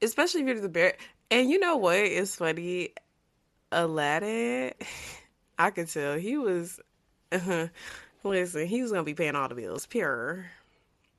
[0.00, 0.96] Especially if you're the bear.
[1.30, 1.96] And you know what?
[1.96, 2.90] It's funny.
[3.70, 4.72] Aladdin,
[5.58, 6.78] I could tell he was
[7.32, 7.68] uh-huh.
[8.24, 9.86] Listen, he was gonna be paying all the bills.
[9.86, 10.46] Pure.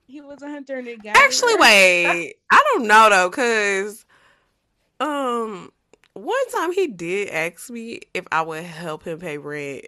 [0.08, 1.24] He was a hunter and a gatherer.
[1.24, 2.36] Actually, wait.
[2.52, 4.06] I don't know though, cause
[5.00, 5.72] um,
[6.14, 9.86] one time he did ask me if I would help him pay rent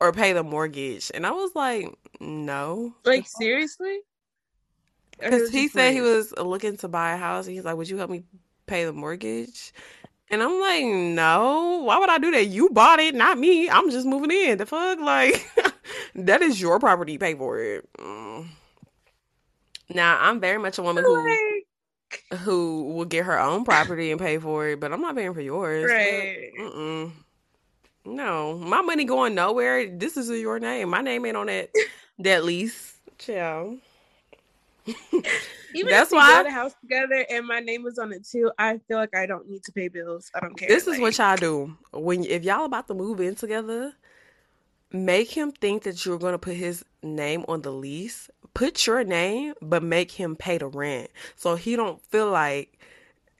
[0.00, 1.86] or pay the mortgage, and I was like,
[2.20, 2.94] no.
[3.04, 4.00] Like seriously?
[5.18, 7.96] Because he said he was looking to buy a house, and he's like, "Would you
[7.96, 8.22] help me
[8.66, 9.72] pay the mortgage?"
[10.30, 12.48] And I'm like, no, why would I do that?
[12.48, 13.70] You bought it, not me.
[13.70, 14.58] I'm just moving in.
[14.58, 15.00] The fuck?
[15.00, 15.50] Like,
[16.14, 17.18] that is your property.
[17.18, 17.88] Pay for it.
[17.98, 18.46] Mm.
[19.90, 21.62] Now, I'm very much a woman who
[22.38, 25.40] who will get her own property and pay for it, but I'm not paying for
[25.40, 25.90] yours.
[25.90, 26.50] Right.
[26.58, 27.12] Mm-mm.
[28.04, 29.86] No, my money going nowhere.
[29.86, 30.88] This is your name.
[30.88, 31.70] My name ain't on that
[32.18, 32.94] that lease.
[33.18, 33.78] Chill.
[35.74, 38.26] Even That's if we why build a house together and my name was on it
[38.26, 40.30] too, I feel like I don't need to pay bills.
[40.34, 40.68] I don't care.
[40.68, 43.92] This like, is what y'all do when if y'all about to move in together.
[44.90, 48.30] Make him think that you're gonna put his name on the lease.
[48.54, 52.78] Put your name, but make him pay the rent, so he don't feel like.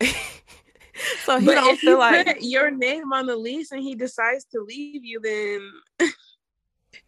[1.25, 4.61] so he but don't feel like your name on the lease and he decides to
[4.61, 6.11] leave you, then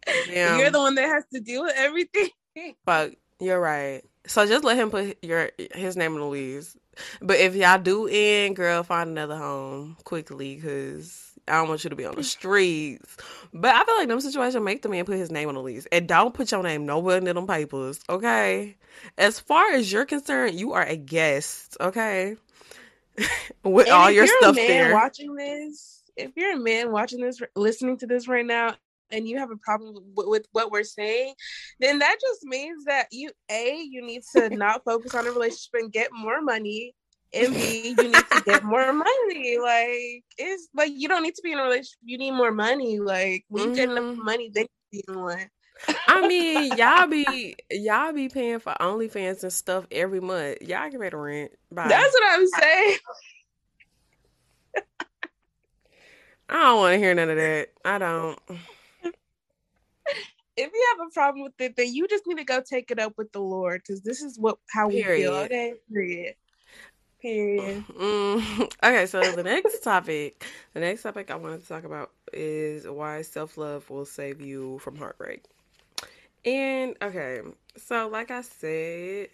[0.57, 2.29] you're the one that has to deal with everything.
[2.83, 4.01] But you're right.
[4.27, 6.75] So just let him put your his name on the lease.
[7.21, 11.89] But if y'all do end, girl, find another home quickly because I don't want you
[11.89, 13.17] to be on the streets.
[13.53, 15.87] But I feel like them situation make the man put his name on the lease.
[15.91, 18.77] And don't put your name nowhere in them papers, okay?
[19.17, 22.35] As far as you're concerned, you are a guest, okay?
[23.63, 24.93] With And all if your you're stuff a man there.
[24.93, 28.75] watching this, if you're a man watching this, listening to this right now,
[29.11, 31.33] and you have a problem with, with what we're saying,
[31.79, 35.73] then that just means that you a you need to not focus on a relationship
[35.73, 36.95] and get more money,
[37.33, 39.57] and b you need to get more money.
[39.57, 41.99] Like it's like you don't need to be in a relationship.
[42.03, 42.99] You need more money.
[42.99, 44.17] Like when you get enough Mhm.
[44.17, 45.49] money, then you be in one.
[46.07, 50.61] I mean, y'all be y'all be paying for OnlyFans and stuff every month.
[50.61, 51.51] Y'all get ready to rent.
[51.71, 51.87] Bye.
[51.87, 52.97] That's what I'm saying.
[56.49, 57.69] I don't want to hear none of that.
[57.85, 58.37] I don't.
[60.57, 62.99] If you have a problem with it, then you just need to go take it
[62.99, 65.05] up with the Lord, because this is what how we feel.
[65.05, 65.45] Period.
[65.45, 66.35] Okay, period.
[67.21, 67.85] Period.
[67.93, 72.87] Mm, okay, so the next topic, the next topic I wanted to talk about is
[72.87, 75.45] why self love will save you from heartbreak.
[76.45, 77.41] And okay,
[77.77, 79.29] so like I said,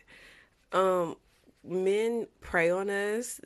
[0.74, 1.16] um,
[1.64, 3.40] men prey on us,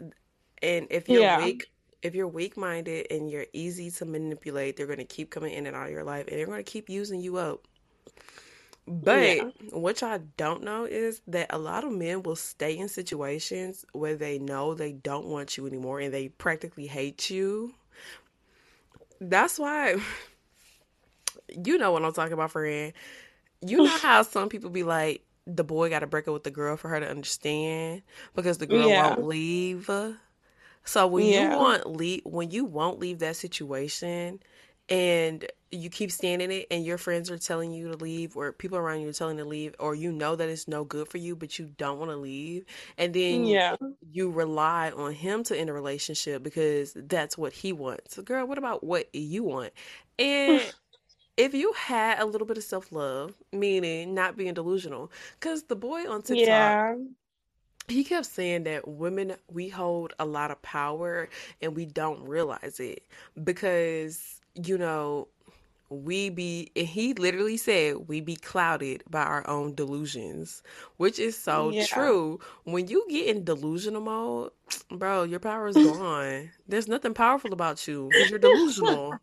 [0.61, 1.25] and if you're Yeah.
[1.25, 1.71] weak,
[2.01, 5.75] if you're weak minded and you're easy to manipulate, they're gonna keep coming in and
[5.75, 7.67] out of your life, and they're gonna keep using you up.
[8.87, 9.51] But Yeah.
[9.71, 14.15] what y'all don't know is that a lot of men will stay in situations where
[14.15, 17.73] they know they don't want you anymore and they practically hate you.
[19.19, 19.97] That's why
[21.65, 22.93] you know what I'm talking about, friend.
[23.65, 26.51] You know how some people be like, the boy got to break up with the
[26.51, 28.03] girl for her to understand
[28.35, 29.15] because the girl Yeah.
[29.15, 29.89] won't leave.
[30.85, 31.41] So when Yeah.
[31.53, 34.39] you want leave, when you won't leave that situation,
[34.89, 38.77] and you keep standing it, and your friends are telling you to leave, or people
[38.77, 41.17] around you are telling you to leave, or you know that it's no good for
[41.17, 42.65] you, but you don't want to leave,
[42.97, 43.75] and then Yeah.
[44.11, 48.15] you rely on him to end a relationship because that's what he wants.
[48.15, 49.73] So, girl, what about what you want?
[50.19, 50.71] And
[51.37, 55.75] if you had a little bit of self love, meaning not being delusional, because the
[55.75, 56.97] boy on TikTok, Yeah.
[57.87, 61.29] he kept saying that women we hold a lot of power
[61.61, 63.03] and we don't realize it
[63.43, 65.27] because you know
[65.91, 70.63] we be and he literally said we be clouded by our own delusions
[70.97, 71.85] which is so Yeah.
[71.87, 74.51] true when you get in delusional mode
[74.91, 79.21] bro your power is gone there's nothing powerful about you because you're delusional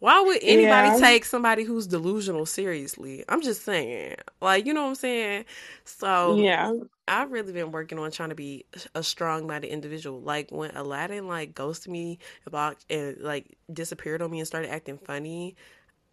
[0.00, 1.00] why would anybody Yeah.
[1.00, 5.44] take somebody who's delusional seriously i'm just saying like you know what i'm saying
[5.84, 6.72] so Yeah.
[7.08, 10.20] I've really been working on trying to be a strong-minded individual.
[10.20, 14.98] Like when Aladdin like ghosted me about and like disappeared on me and started acting
[14.98, 15.56] funny,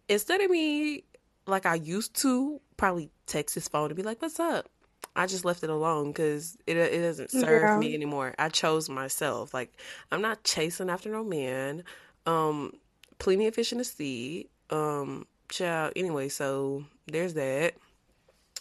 [0.08, 1.04] instead of me
[1.46, 4.68] like I used to probably text his phone and be like, "What's up?"
[5.16, 7.78] I just left it alone because it it doesn't serve Yeah.
[7.78, 8.34] me anymore.
[8.38, 9.52] I chose myself.
[9.54, 9.72] Like
[10.12, 11.84] I'm not chasing after no man.
[12.26, 12.74] Um,
[13.18, 14.48] plenty of fish in the sea.
[14.70, 15.94] Um, child.
[15.96, 17.74] Anyway, so there's that.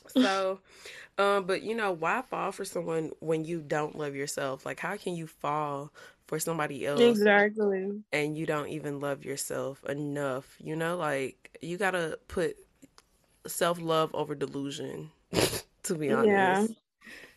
[0.07, 0.59] So,
[1.17, 4.65] um, but you know, why fall for someone when you don't love yourself?
[4.65, 5.91] Like, how can you fall
[6.27, 8.03] for somebody else Exactly.
[8.11, 10.57] and you don't even love yourself enough?
[10.59, 12.57] You know, like you gotta put
[13.47, 15.11] self love over delusion.
[15.83, 16.27] to be honest.
[16.27, 16.67] Yeah.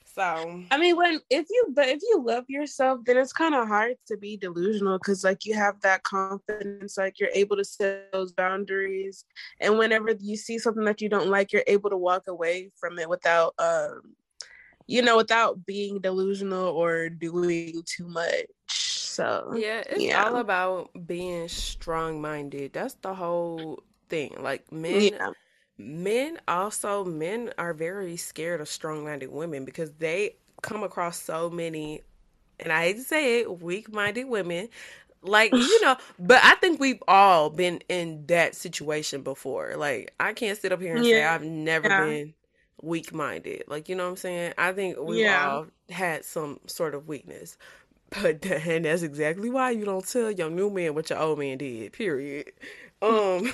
[0.05, 3.69] So I mean, when if you but if you love yourself, then it's kind of
[3.69, 8.11] hard to be delusional because like you have that confidence, like you're able to set
[8.13, 9.25] those boundaries,
[9.61, 12.99] and whenever you see something that you don't like, you're able to walk away from
[12.99, 14.15] it without, um,
[14.91, 18.47] you know, without being delusional or doing too much.
[18.69, 20.15] So yeah, it's yeah.
[20.15, 22.73] all about being strong minded.
[22.73, 24.37] That's the whole thing.
[24.41, 25.31] Like men yeah,
[25.79, 31.51] Men also, men are very scared of strong minded women because they come across so
[31.51, 32.03] many,
[32.61, 34.69] and I hate to say it, weak minded women.
[35.23, 39.75] Like, you know, but I think we've all been in that situation before.
[39.77, 41.93] Like, I can't sit up here and say I've never Yeah.
[41.93, 42.35] been
[42.83, 43.65] weak minded.
[43.69, 44.55] Like, you know what I'm saying?
[44.59, 45.29] I think we've Yeah.
[45.29, 47.57] all had some sort of weakness.
[48.23, 51.59] But and that's exactly why you don't tell your new man what your old man
[51.59, 51.93] did.
[51.93, 52.53] Period.
[53.03, 53.53] Um,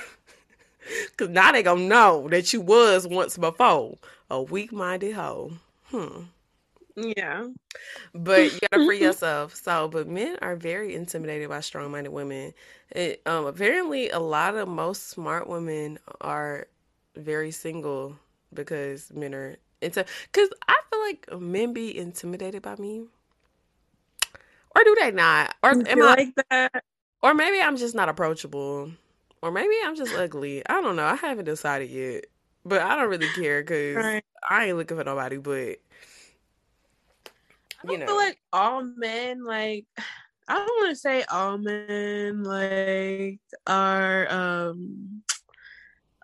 [1.16, 3.96] cause now they gonna know that you was once before
[4.30, 5.52] a weak-minded hoe.
[5.86, 6.22] Hmm.
[6.96, 7.46] yeah,
[8.14, 9.54] But you gotta free yourself.
[9.54, 12.54] So, but men are very intimidated by strong-minded women.
[12.90, 16.66] It, um, apparently, a lot of most smart women are
[17.16, 18.16] very single
[18.52, 20.04] because men are into.
[20.32, 23.06] Cause I feel like men be intimidated by me,
[24.74, 25.54] or do they not?
[25.62, 26.16] Or You am I?
[26.16, 26.84] like that.
[27.22, 28.92] Or maybe I'm just not approachable.
[29.42, 30.66] Or maybe I'm just ugly.
[30.68, 31.04] I don't know.
[31.04, 32.26] I haven't decided yet.
[32.64, 34.24] But I don't really care because right.
[34.48, 35.38] I ain't looking for nobody.
[35.38, 35.78] But
[37.82, 39.86] you know, feel like all men like
[40.48, 45.22] I don't want to say all men like are um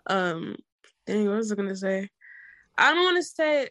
[0.07, 0.55] um
[1.05, 2.09] dang what was I gonna say?
[2.77, 3.69] I don't want to say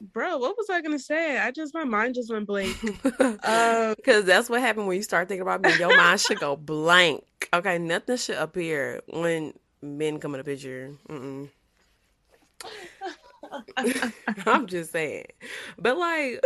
[0.00, 1.38] bro, what was I gonna say?
[1.38, 2.76] I just my mind just went blank.
[3.02, 3.38] Because
[4.20, 5.76] um, that's what happened when you start thinking about me.
[5.78, 7.24] Your mind should go blank.
[7.52, 9.52] Okay, nothing should appear when
[9.82, 10.92] men come in the picture.
[14.46, 15.26] I'm just saying,
[15.78, 16.40] but like,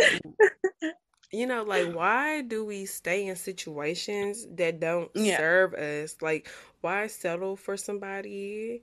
[1.32, 5.38] you know, like, why do we stay in situations that don't yeah.
[5.38, 6.16] serve us?
[6.20, 6.48] Like,
[6.82, 8.82] why settle for somebody?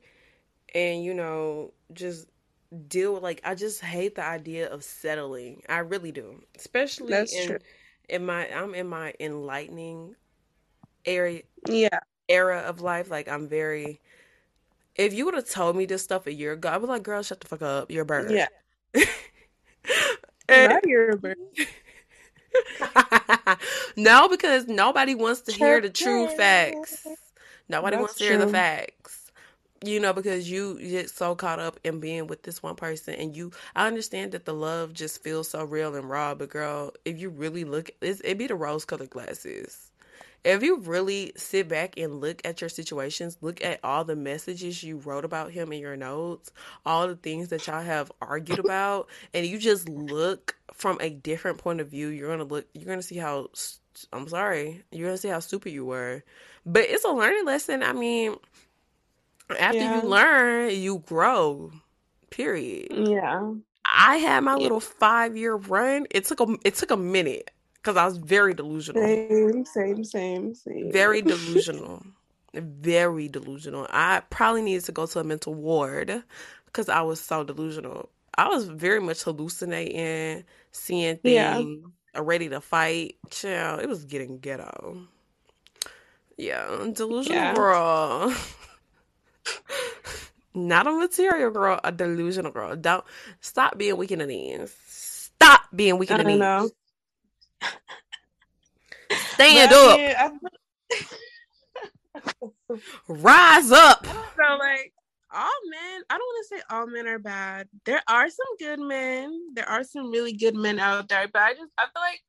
[0.74, 2.28] And you know, just
[2.88, 5.62] deal with like I just hate the idea of settling.
[5.70, 6.42] I really do.
[6.56, 7.60] Especially That's in true.
[8.10, 10.16] in my I'm in my enlightening
[11.06, 13.10] area yeah era of life.
[13.10, 14.02] Like I'm very
[14.96, 17.22] if you would have told me this stuff a year ago, I was like, girl,
[17.22, 17.92] shut the fuck up.
[17.92, 18.32] You're a bird.
[18.32, 18.48] Yeah.
[20.50, 21.38] and, Not you're a bird.
[23.96, 27.06] no, because nobody wants to hear the true facts.
[27.70, 29.27] Nobody That's wants to hear the facts
[29.84, 33.36] you know because you get so caught up in being with this one person and
[33.36, 37.20] you i understand that the love just feels so real and raw but girl if
[37.20, 39.92] you really look it'd be the rose colored glasses.
[40.44, 44.82] If you really sit back and look at your situations look at all the messages
[44.82, 46.52] you wrote about him in your notes
[46.86, 51.58] all the things that y'all have argued about and you just look from a different
[51.58, 53.48] point of view you're gonna look you're gonna see how
[54.14, 56.24] i'm sorry you're gonna see how stupid you were.
[56.66, 57.82] But it's a learning lesson.
[57.82, 58.36] I mean
[59.58, 60.02] after yeah.
[60.02, 61.72] you learn, you grow.
[62.30, 62.88] Period.
[62.92, 63.54] Yeah.
[63.86, 64.64] I had my yeah.
[64.64, 66.08] little five year run.
[66.12, 69.02] It took a it took a minute because I was very delusional.
[69.02, 70.92] Same, same, same, same.
[70.92, 72.04] Very delusional.
[72.54, 73.88] very delusional.
[73.90, 76.24] I probably needed to go to a mental ward
[76.66, 78.10] because I was so delusional.
[78.38, 82.22] I was very much hallucinating, seeing things, yeah.
[82.22, 83.16] ready to fight.
[83.32, 85.08] Chill, it was getting ghetto.
[86.38, 87.56] Yeah, delusional yeah.
[87.56, 88.36] girl.
[90.54, 92.76] Not a material girl, a delusional girl.
[92.76, 93.04] Don't
[93.42, 94.76] stop being weak in the knees.
[94.88, 96.40] Stop being weak in the knees.
[96.40, 96.70] Know.
[99.34, 100.32] Stand up.
[103.08, 104.06] Rise up.
[104.06, 104.94] So like
[105.32, 107.68] all men, I don't want to say all men are bad.
[107.86, 109.54] There are some good men.
[109.54, 112.22] There are some really good men out there, but I just I feel like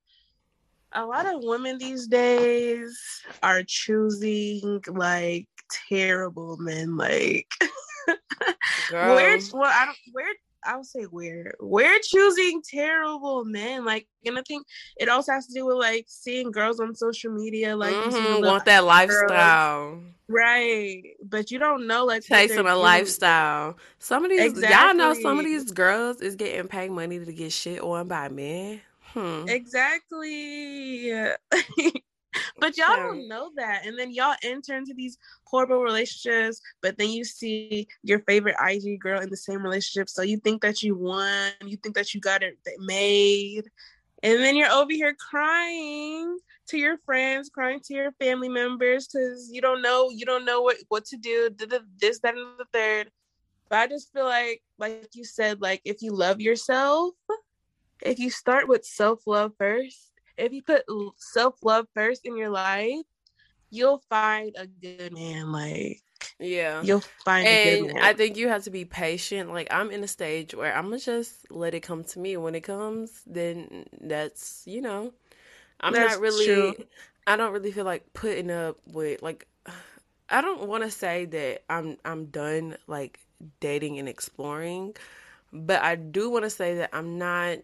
[0.93, 2.99] a lot of women these days
[3.43, 5.49] are choosing like
[5.89, 6.97] terrible men.
[6.97, 7.49] Like
[8.93, 13.85] we're well, I don't where I'll say where we're choosing terrible men.
[13.85, 14.67] Like, and I think
[14.99, 18.65] it also has to do with like seeing girls on social media, like mm-hmm, want
[18.67, 20.05] that lifestyle, girls.
[20.29, 21.03] right?
[21.23, 23.79] But you don't know, like chasing a lifestyle.
[23.99, 24.77] Some of these, exactly.
[24.77, 28.29] y'all know, some of these girls is getting paid money to get shit on by
[28.29, 28.81] men.
[29.01, 29.49] Hmm.
[29.49, 31.13] Exactly.
[32.59, 33.87] but y'all don't know that.
[33.87, 39.01] And then y'all enter into these horrible relationships, but then you see your favorite IG
[39.01, 40.09] girl in the same relationship.
[40.09, 43.65] So you think that you won, you think that you got it made.
[44.23, 49.51] And then you're over here crying to your friends, crying to your family members because
[49.53, 51.51] you don't know, you don't know what, what to do,
[51.99, 53.11] this, that, and the third.
[53.69, 57.15] But I just feel like, like you said, like if you love yourself,
[58.03, 60.08] if you start with self love first,
[60.39, 60.85] if you put
[61.19, 63.05] self love first in your life,
[63.71, 65.53] you'll find a good man.
[65.53, 66.03] Like,
[66.39, 68.03] yeah, you'll find and a good one.
[68.03, 69.53] I think you have to be patient.
[69.53, 72.37] Like, I'm in a stage where I'm gonna just let it come to me.
[72.37, 75.13] When it comes, then that's you know,
[75.81, 76.47] I'm that's not really.
[76.47, 76.75] True.
[77.27, 79.47] I don't really feel like putting up with like.
[80.31, 83.21] I don't want to say that I'm I'm done like
[83.61, 84.95] dating and exploring,
[85.53, 87.61] but I do want to say that I'm not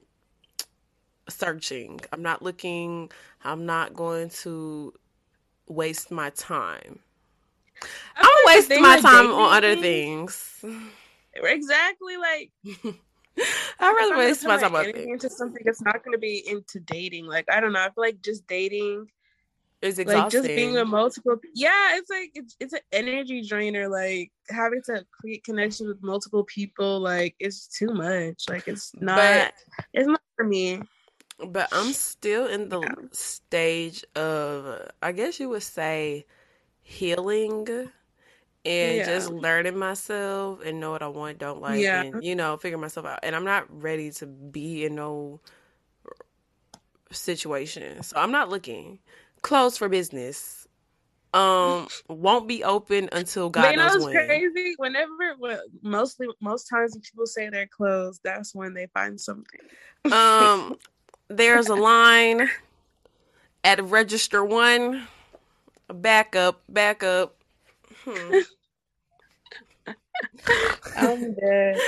[1.29, 2.01] searching.
[2.13, 3.11] I'm not looking.
[3.45, 4.93] I'm not going to
[5.67, 7.01] waste my time.
[8.17, 10.65] I'm wasting my time on other things.
[11.35, 12.51] Exactly, like
[13.81, 17.27] I rather waste my time on into something that's not going to be into dating.
[17.27, 17.81] Like I don't know.
[17.81, 19.09] I feel like just dating
[19.83, 20.23] is exhausting.
[20.23, 21.37] Like just being with multiple.
[21.55, 23.89] Yeah, it's like it's it's an energy drainer.
[23.89, 27.01] Like having to create connection with multiple people.
[27.01, 28.45] Like it's too much.
[28.49, 29.17] Like it's not.
[29.17, 29.55] But,
[29.93, 30.81] it's not for me
[31.39, 32.95] but I'm still in the yeah.
[33.13, 36.27] stage of, I guess you would say,
[36.83, 37.69] healing
[38.65, 39.05] and yeah.
[39.05, 42.03] just learning myself and know what I want, don't like, yeah.
[42.03, 43.21] and you know, figure myself out.
[43.23, 45.41] And I'm not ready to be in no
[47.11, 49.01] situation, so I'm not looking.
[49.43, 50.67] Closed for business.
[51.35, 54.15] um won't be open until God but you know knows when.
[54.15, 54.75] crazy.
[54.79, 59.61] Whenever, well, mostly, most times when people say they're closed, that's when they find something.
[60.11, 60.77] Um,
[61.37, 62.49] there's a line
[63.63, 65.07] at register one.
[65.93, 67.37] Back up, back up.
[68.05, 68.35] Hmm.
[70.97, 71.79] I'm dead.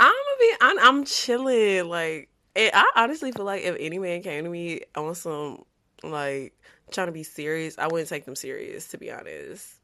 [0.00, 0.52] I'm gonna be.
[0.60, 1.88] I'm, I'm chilling.
[1.88, 5.64] Like, it, I honestly feel like if any man came to me on some
[6.02, 6.54] like
[6.90, 8.88] trying to be serious, I wouldn't take them serious.
[8.88, 9.74] To be honest.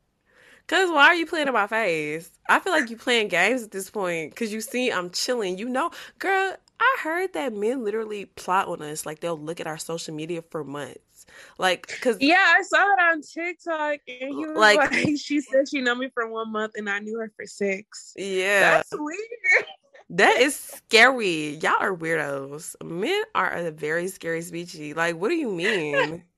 [0.66, 2.30] Cause why are you playing in my face?
[2.48, 4.34] I feel like you playing games at this point.
[4.34, 5.58] Cause you see I'm chilling.
[5.58, 6.56] You know, girl.
[6.80, 9.06] I heard that men literally plot on us.
[9.06, 11.26] Like they'll look at our social media for months.
[11.58, 15.68] Like, cause Yeah, I saw it on TikTok, and he was Like- like, "She said
[15.68, 18.12] she knew me for one month, and I knew her for six.
[18.16, 19.64] yeah, That's weird."
[20.10, 21.56] that is scary.
[21.56, 22.76] Y'all are weirdos.
[22.84, 24.94] Men are a very scary species.
[24.96, 26.22] Like, what do you mean?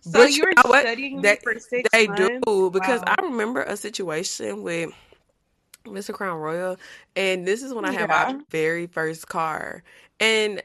[0.00, 0.80] So But you you were know what?
[0.80, 2.40] studying They- me for six They months.
[2.46, 3.16] do because Wow.
[3.18, 4.90] I remember a situation with
[5.90, 6.12] Mr.
[6.12, 6.76] Crown Royal,
[7.16, 9.82] and this is when I had my very first car,
[10.20, 10.62] and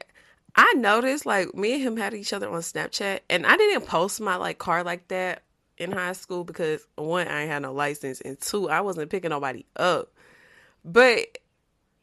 [0.56, 4.20] I noticed like me and him had each other on Snapchat, and I didn't post
[4.20, 5.42] my like car like that
[5.78, 9.30] in high school because one I ain't had no license, and two I wasn't picking
[9.30, 10.12] nobody up,
[10.84, 11.38] but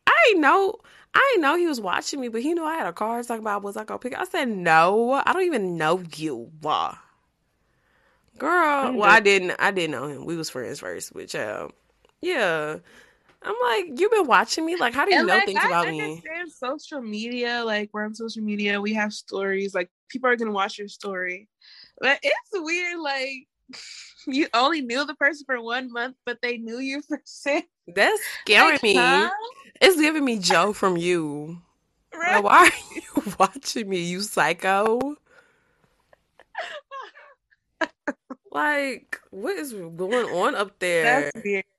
[0.07, 0.75] I know.
[1.13, 3.21] I know he was watching me, but he knew I had a car.
[3.23, 4.17] Talking about was I gonna pick?
[4.17, 5.11] I said no.
[5.11, 6.49] I don't even know you.
[8.37, 9.51] Girl, well, I didn't.
[9.59, 10.25] I didn't know him.
[10.25, 11.71] We was friends first, which, um,
[12.21, 12.77] yeah.
[13.43, 14.75] I'm like, you've been watching me.
[14.75, 16.21] Like, how do you And know like, things I about me?
[16.47, 17.63] social media.
[17.65, 19.73] Like we're on social media, we have stories.
[19.73, 21.47] Like people are gonna watch your story,
[21.99, 22.99] but it's weird.
[22.99, 23.47] Like
[24.27, 27.67] you only knew the person for one month, but they knew you for six.
[27.87, 28.95] That's scaring Like, me.
[28.95, 29.29] huh?
[29.81, 31.61] It's giving me Joe from you.
[32.13, 35.15] Like, why are you watching me, you psycho?
[38.51, 41.31] Like, what is going on up there?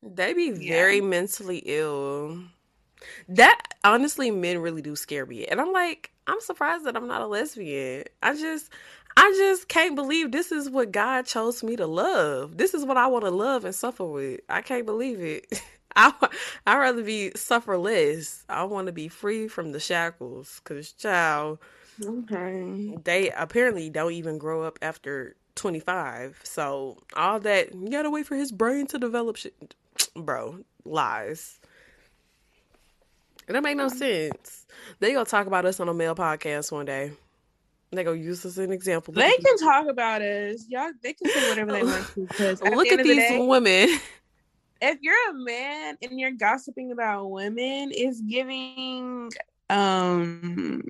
[0.03, 0.69] They be Yeah.
[0.69, 2.39] very mentally ill.
[3.29, 5.47] That honestly, men really do scare me.
[5.47, 8.05] And I'm like, I'm surprised that I'm not a lesbian.
[8.23, 8.71] I just,
[9.17, 12.57] I just can't believe this is what God chose me to love.
[12.57, 14.41] This is what I want to love and suffer with.
[14.49, 15.61] I can't believe it.
[15.97, 16.13] I,
[16.67, 18.45] I'd rather be suffer less.
[18.49, 20.61] I want to be free from the shackles.
[20.65, 21.59] Cause child,
[22.03, 22.97] Okay.
[23.05, 26.41] they apparently don't even grow up after 25.
[26.45, 29.75] So all that you gotta wait for his brain to develop shit,
[30.17, 31.61] bro, lies.
[33.49, 34.67] It don't make no sense.
[35.01, 37.13] They gonna talk about us on a male podcast one day.
[37.91, 39.13] They gonna use us as an example.
[39.13, 40.65] They can talk about us.
[40.69, 42.27] Y'all, they can say whatever they want to.
[42.27, 43.89] Because look the at of the these day, women.
[44.81, 49.31] if you're a man and you're gossiping about women, it's giving
[49.69, 50.83] um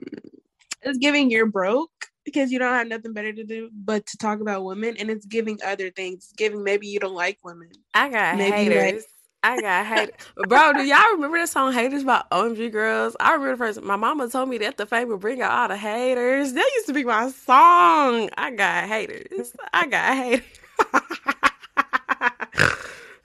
[0.82, 4.40] it's giving you're broke because you don't have nothing better to do but to talk
[4.40, 6.24] about women and it's giving other things.
[6.24, 7.68] It's giving maybe you don't like women.
[7.94, 9.04] I got Maybe, like- haters.
[9.44, 10.14] I got haters.
[10.48, 13.16] Bro, do y'all remember that song Haters by OMG Girlz?
[13.18, 15.66] I remember the first my mama told me that the fame would bring out all
[15.66, 16.52] the haters.
[16.52, 18.30] That used to be my song.
[18.36, 19.52] I got haters.
[19.72, 20.44] I got haters.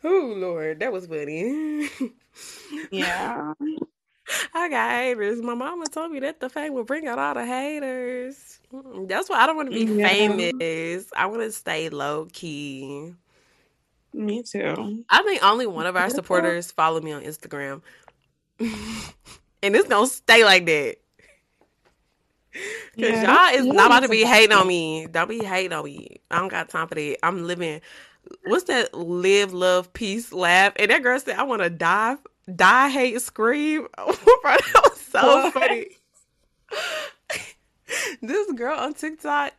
[0.04, 1.88] oh Lord, that was funny.
[2.92, 3.54] Yeah.
[4.54, 5.42] I got haters.
[5.42, 8.60] My mama told me that the fame will bring out all the haters.
[9.08, 10.08] That's why I don't want to be Yeah.
[10.08, 11.12] famous.
[11.16, 13.14] I want to stay low key.
[14.14, 15.06] Me too.
[15.10, 17.82] I think only one of our supporters follow me on Instagram.
[18.60, 20.98] and it's gonna stay like that.
[23.00, 25.08] Cause Yeah, y'all is not about to be hating on me.
[25.08, 26.18] Don't be hating on me.
[26.32, 27.18] I don't got time for that.
[27.24, 27.82] I'm living
[28.46, 30.74] what's that live, love, peace, laugh.
[30.78, 32.18] And that girl said, I wanna die,
[32.54, 33.88] die, hate, scream.
[33.98, 35.54] That was so What?
[35.54, 35.88] funny.
[38.22, 39.54] this girl on TikTok,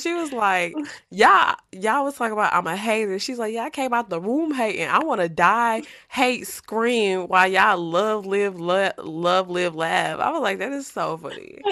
[0.00, 0.74] she was like,
[1.10, 3.18] y'all, y'all was talking about I'm a hater.
[3.18, 4.88] She's like, yeah, I came out the room hating.
[4.88, 10.20] I want to die, hate, scream while y'all love, live, lo- love, live, laugh.
[10.20, 11.66] I was like, that is so funny.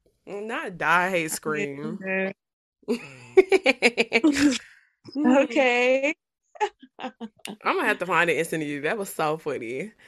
[0.26, 2.00] Not die, hate, scream.
[5.24, 6.14] okay.
[6.98, 8.80] I'm gonna have to find it and send to you.
[8.82, 9.92] That was so funny.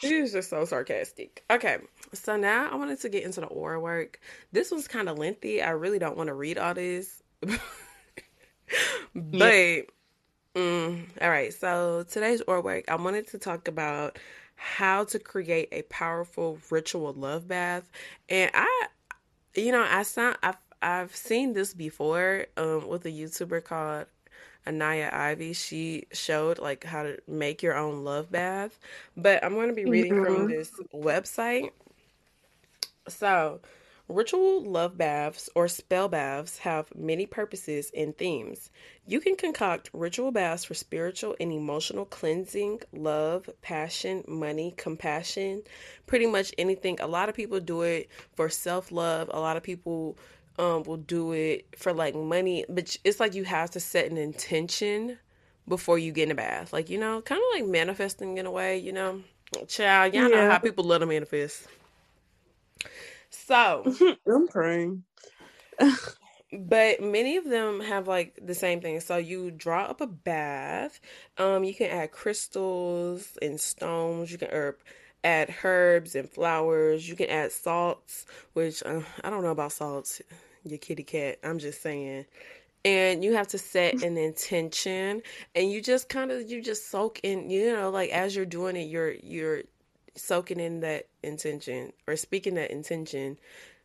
[0.00, 1.44] She was just so sarcastic.
[1.50, 1.78] Okay,
[2.14, 4.18] so now I wanted to get into the aura work.
[4.50, 5.60] This was kind of lengthy.
[5.60, 7.60] I really don't want to read all this, but
[9.14, 11.52] mm, all right.
[11.52, 14.18] So today's aura work, I wanted to talk about
[14.56, 17.90] how to create a powerful ritual love bath,
[18.28, 18.86] and I,
[19.54, 24.06] you know, I saw I've I've seen this before um, with a YouTuber called
[24.66, 28.78] Anaya Ivy, she showed like how to make your own love bath.
[29.16, 30.48] But I'm going to be reading from Mhm.
[30.48, 31.70] this website.
[33.08, 33.60] So,
[34.08, 38.70] Ritual love baths or spell baths have many purposes and themes.
[39.06, 45.62] You can concoct ritual baths for spiritual and emotional cleansing, love, passion, money, compassion,
[46.06, 47.00] pretty much anything.
[47.00, 49.30] A lot of people do it for self love.
[49.32, 50.18] A lot of people
[50.60, 54.18] um, will do it for like money, but it's like you have to set an
[54.18, 55.18] intention
[55.66, 56.72] before you get in a bath.
[56.72, 59.22] Like, you know, kind of like manifesting in a way, you know.
[59.66, 60.36] Child, y'all yeah.
[60.36, 61.66] know how people love to manifest.
[63.30, 63.84] So
[64.28, 65.02] I'm praying.
[66.52, 69.00] but many of them have like the same thing.
[69.00, 71.00] So you draw up a bath.
[71.38, 74.30] Um, you can add crystals and stones.
[74.30, 74.76] You can herb,
[75.24, 77.08] add herbs and flowers.
[77.08, 80.20] You can add salts, which uh, I don't know about salts.
[80.64, 81.38] Your kitty cat.
[81.42, 82.26] I'm just saying.
[82.84, 85.20] And you have to set an intention,
[85.54, 87.50] and you just kind of you just soak in.
[87.50, 89.62] You know, like as you're doing it, you're you're
[90.16, 93.38] soaking in that intention or speaking that intention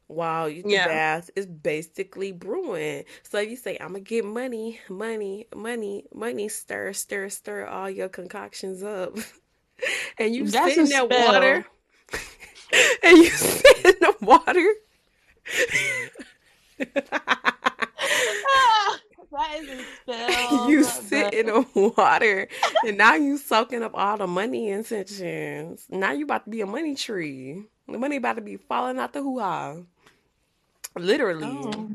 [0.07, 0.88] while you yeah.
[0.88, 3.03] bath is basically brewing.
[3.23, 7.89] So if you say, I'm gonna get money, money, money, money, stir, stir, stir all
[7.89, 9.17] your concoctions up.
[10.19, 11.34] and you That's sit in that spell.
[11.34, 11.65] water.
[13.03, 14.67] and you sit in the water.
[18.49, 18.99] Ah,
[19.32, 22.47] that is a you sit in the water
[22.86, 25.88] and now you soaking up all the money intentions.
[25.89, 27.65] Now you about to be a money tree.
[27.88, 29.76] The money about to be falling out the hoo ha.
[30.95, 31.45] Literally.
[31.45, 31.89] Oh.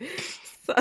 [0.66, 0.74] So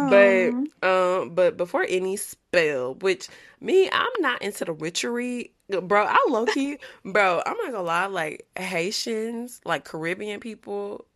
[0.00, 3.28] but um but before any spell, which
[3.60, 5.52] me, I'm not into the witchery.
[5.68, 11.06] Bro, I low key, bro, I'm not gonna lie, like Haitians, like Caribbean people,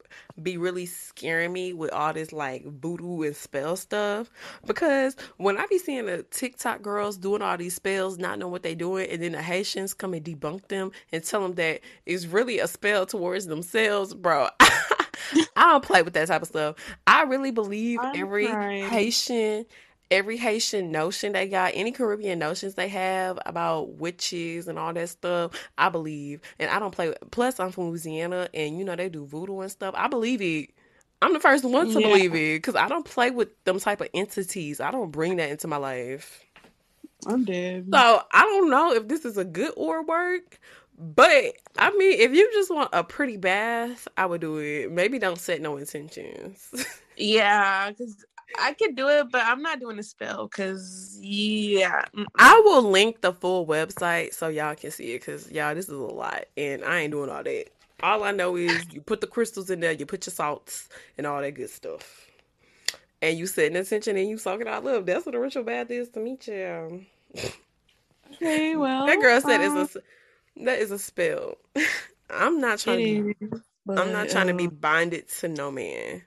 [0.43, 4.31] be really scaring me with all this like voodoo and spell stuff
[4.67, 8.63] because when I be seeing the TikTok girls doing all these spells, not knowing what
[8.63, 12.27] they doing, and then the Haitians come and debunk them and tell them that it's
[12.27, 14.49] really a spell towards themselves, bro.
[15.57, 16.77] I don't play with that type of stuff.
[17.07, 18.89] I really believe I'm every crying.
[18.89, 19.67] Haitian
[20.11, 25.09] every Haitian notion they got, any Caribbean notions they have about witches and all that
[25.09, 26.41] stuff, I believe.
[26.59, 27.15] And I don't play.
[27.31, 29.95] Plus, I'm from Louisiana, and you know they do voodoo and stuff.
[29.97, 30.71] I believe it.
[31.23, 32.09] I'm the first one to yeah.
[32.09, 34.81] believe it because I don't play with them type of entities.
[34.81, 36.45] I don't bring that into my life.
[37.27, 37.89] I'm dead.
[37.91, 40.61] So I don't know if this is a good or work.
[40.99, 44.91] But I mean, if you just want a pretty bath, I would do it.
[44.91, 46.71] Maybe don't set no intentions.
[47.17, 48.25] yeah, because
[48.59, 52.05] I could do it, but I'm not doing a spell because yeah.
[52.39, 55.99] I will link the full website so y'all can see it because y'all, this is
[55.99, 57.67] a lot, and I ain't doing all that.
[58.03, 60.89] All I know is you put the crystals in there, you put your salts
[61.19, 62.31] and all that good stuff,
[63.21, 65.05] and you set an intention and you soak it out love.
[65.05, 67.03] That's what a ritual bath is to me, child.
[68.35, 70.01] Okay, well, that girl said it's a
[70.63, 71.59] that is a spell.
[72.31, 73.35] I'm not trying.
[73.41, 76.23] To, but, I'm not trying um, to be binded to no man.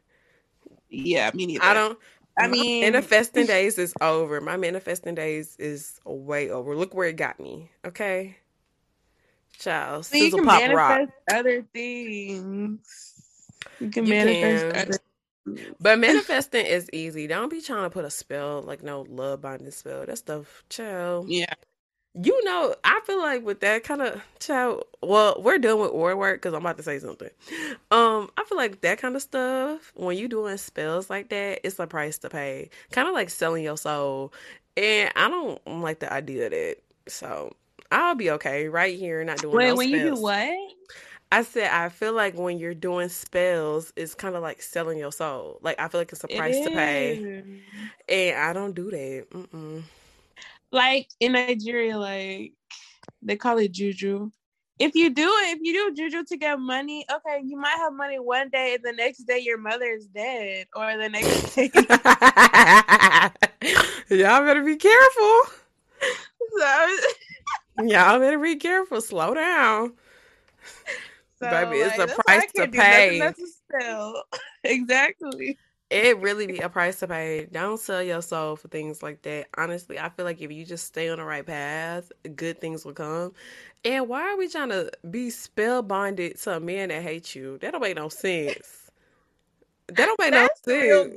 [0.89, 1.63] Yeah, me neither.
[1.63, 1.99] I don't.
[2.38, 4.39] I mean, manifesting days is over.
[4.39, 6.75] My manifesting days is way over.
[6.75, 7.69] Look where it got me.
[7.86, 8.38] Okay,
[9.57, 10.05] child.
[10.05, 11.09] So you can pop manifest rock.
[11.32, 13.13] other things.
[13.80, 14.82] You can you manifest can.
[14.82, 14.99] other.
[15.80, 17.27] But manifesting is easy.
[17.27, 20.05] Don't be trying to put a spell like no love binding spell.
[20.05, 21.30] That stuff, child.
[21.30, 21.53] Yeah,
[22.16, 26.18] you know, I feel like with that kind of child, well, we're done with word
[26.18, 27.30] work because I'm about to say something.
[27.91, 31.78] Um, I feel like that kind of stuff, when you doing spells like that, it's
[31.80, 32.70] a price to pay.
[32.91, 34.34] Kind of like selling your soul.
[34.76, 36.78] And I don't like the idea of that.
[37.07, 37.55] So
[37.91, 40.03] I'll be okay right here, not doing Wait, no when spells.
[40.03, 40.49] you do what?
[41.32, 45.12] I said I feel like when you're doing spells, it's kind of like selling your
[45.12, 45.60] soul.
[45.62, 47.43] Like I feel like it's a price it to pay,
[48.10, 49.28] and I don't do that.
[49.32, 49.84] Mm-mm
[50.72, 52.53] like in Nigeria, like
[53.22, 54.32] they call it juju.
[54.78, 57.91] If you do it, if you do juju to get money, okay, you might have
[57.93, 61.70] money one day, and the next day your mother is dead, or the next day.
[64.24, 65.41] Y'all better be careful.
[66.57, 66.97] So,
[67.86, 69.01] Y'all better be careful.
[69.01, 69.93] Slow down.
[71.39, 73.34] So, Baby, it's like, a price to pay.
[74.63, 75.57] Exactly
[75.90, 77.48] it really be a price to pay.
[77.52, 79.48] Don't sell your soul for things like that.
[79.58, 82.94] Honestly, I feel like if you just stay on the right path, good things will
[82.94, 83.34] come.
[83.84, 87.58] And why are we trying to be spell bonded to a man that hates you?
[87.60, 88.92] That don't make no sense.
[89.88, 91.16] That don't make no sense.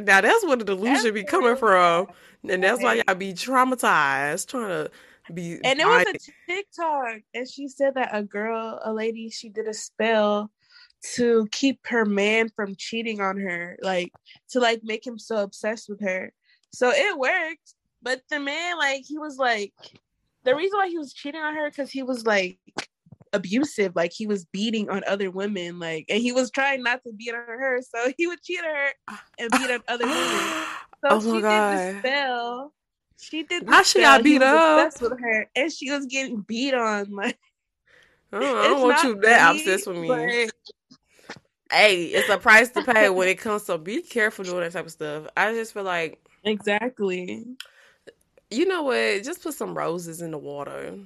[0.00, 2.08] Now that's where the delusion that's be coming from,
[2.48, 4.90] and that's why y'all be traumatized trying to
[5.32, 5.58] be.
[5.64, 9.66] And it was a TikTok, and she said that a girl, a lady, she did
[9.66, 10.50] a spell
[11.16, 14.12] to keep her man from cheating on her, like
[14.50, 16.32] to like make him so obsessed with her.
[16.72, 19.72] So it worked, but the man, like, he was like,
[20.44, 22.58] the reason why he was cheating on her because he was like
[23.32, 23.94] abusive.
[23.94, 25.78] Like he was beating on other women.
[25.78, 28.74] Like, and he was trying not to beat on her, so he would cheat on
[28.74, 28.92] her
[29.38, 30.64] and beat on other women.
[31.00, 31.70] So oh she God.
[31.70, 32.72] did the spell.
[33.20, 33.66] She did.
[33.66, 34.92] The How she got beat up?
[35.00, 37.08] with her, and she was getting beat on.
[37.12, 37.38] Like,
[38.32, 40.48] oh, I don't want you that obsessed with me.
[41.70, 44.86] Hey, it's a price to pay when it comes to be careful doing that type
[44.86, 45.26] of stuff.
[45.36, 47.44] I just feel like exactly.
[48.50, 49.22] You know what?
[49.22, 50.98] Just put some roses in the water.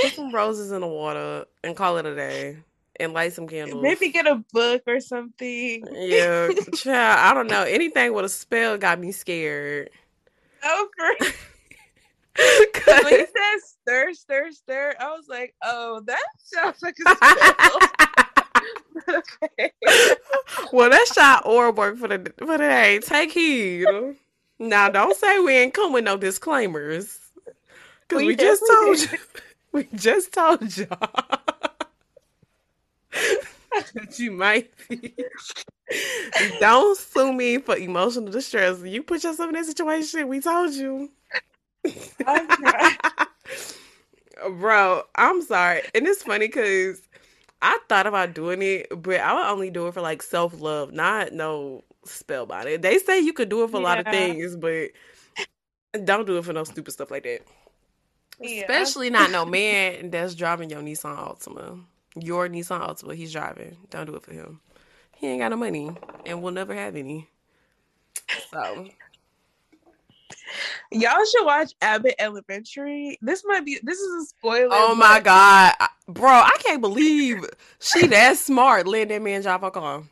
[0.00, 2.58] Put some roses in the water and call it a day.
[3.00, 3.82] And light some candles.
[3.82, 5.84] Maybe get a book or something.
[5.92, 7.62] Yeah, child, I don't know.
[7.62, 9.90] Anything with a spell got me scared.
[10.64, 11.26] Oh, for
[13.04, 17.78] when he said stir, stir, stir, I was like, oh, that sounds like a spell.
[19.08, 19.70] okay.
[20.72, 23.00] well, that shot or work for the for the day.
[23.00, 23.86] Take heed.
[24.58, 27.18] Now, don't say we ain't come with no disclaimers.
[28.08, 29.08] Because we, we just told you.
[29.70, 30.88] We just told y'all
[33.12, 35.14] that you might be.
[36.60, 38.80] Don't sue me for emotional distress.
[38.82, 40.26] You put yourself in that situation.
[40.28, 41.10] We told you.
[44.50, 45.82] Bro, I'm sorry.
[45.94, 47.07] And it's funny because
[47.60, 50.92] I thought about doing it, but I would only do it for like self love,
[50.92, 52.82] not no spell spellbinding.
[52.82, 53.82] They say you could do it for yeah.
[53.82, 54.90] a lot of things, but
[56.04, 57.40] don't do it for no stupid stuff like that.
[58.40, 58.62] Yeah.
[58.62, 61.82] Especially not no man that's driving your Nissan Altima.
[62.14, 63.76] Your Nissan Altima, he's driving.
[63.90, 64.60] Don't do it for him.
[65.16, 65.90] He ain't got no money
[66.26, 67.28] and will never have any.
[68.50, 68.88] So
[70.92, 73.18] Y'all should watch Abbott Elementary.
[73.20, 74.68] This might be this is a spoiler.
[74.72, 75.74] Oh my god.
[76.08, 77.44] Bro, I can't believe
[77.80, 80.02] she that smart letting that man drive a car.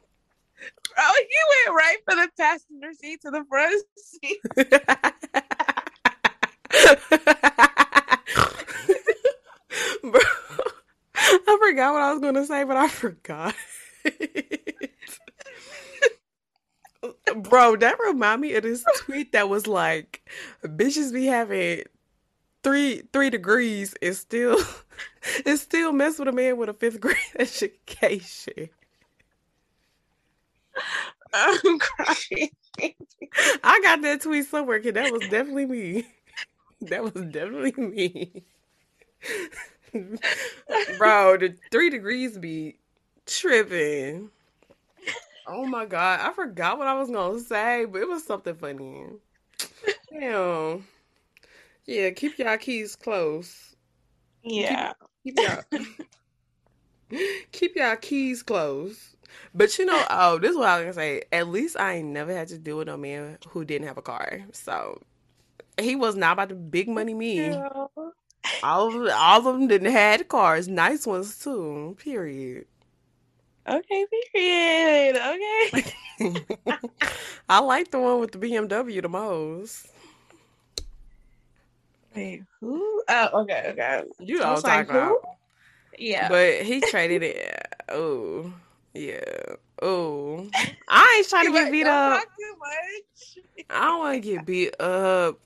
[0.99, 4.39] Oh, he went right for the passenger seat to the front seat.
[10.03, 10.21] Bro,
[11.15, 13.55] I forgot what I was going to say, but I forgot.
[17.37, 20.29] Bro, that remind me of this tweet that was like,
[20.65, 21.83] "Bitches be having
[22.63, 24.59] three three degrees and still,
[25.47, 28.71] and still mess with a man with a fifth grade education."
[31.33, 32.51] I'm crying.
[33.65, 36.07] I got that tweet somewhere because that was definitely me.
[36.83, 38.45] That was definitely me.
[40.99, 42.79] Bro, the three degrees be
[43.27, 44.31] tripping.
[45.47, 49.07] Oh my god, I forgot what I was gonna say, but it was something funny.
[50.13, 50.87] Damn.
[51.87, 53.77] Yeah, keep y'all keys close.
[54.43, 54.93] Yeah.
[55.25, 55.65] Keep, keep y'all
[57.53, 59.17] keep y'all keys close.
[59.55, 61.23] But you know, oh, this is what I was gonna say.
[61.33, 64.03] At least I ain't never had to deal with a man who didn't have a
[64.03, 64.43] car.
[64.53, 65.01] So
[65.81, 67.47] he was not about to big money me.
[67.51, 67.69] Yeah.
[68.63, 71.97] All of them, all of them didn't had cars, nice ones too.
[71.99, 72.67] Period.
[73.69, 75.17] Okay, period.
[75.17, 75.85] Okay.
[77.49, 79.89] I like the one with the BMW the most.
[82.15, 83.03] Wait, who?
[83.09, 84.03] Oh, okay, okay.
[84.21, 85.19] You know what I'm talking about.
[85.99, 86.29] Yeah.
[86.29, 87.67] But he traded it.
[87.89, 88.53] Oh.
[88.97, 89.57] Yeah.
[89.83, 90.49] Oh,
[90.89, 92.23] I ain't trying to get beat up.
[93.69, 95.39] I don't want to get beat up.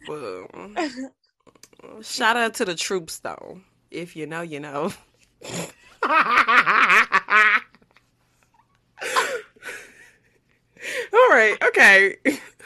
[2.02, 3.60] shout out to the troops, though.
[3.90, 4.92] If you know, you know.
[11.12, 11.56] All right.
[11.62, 12.16] Okay.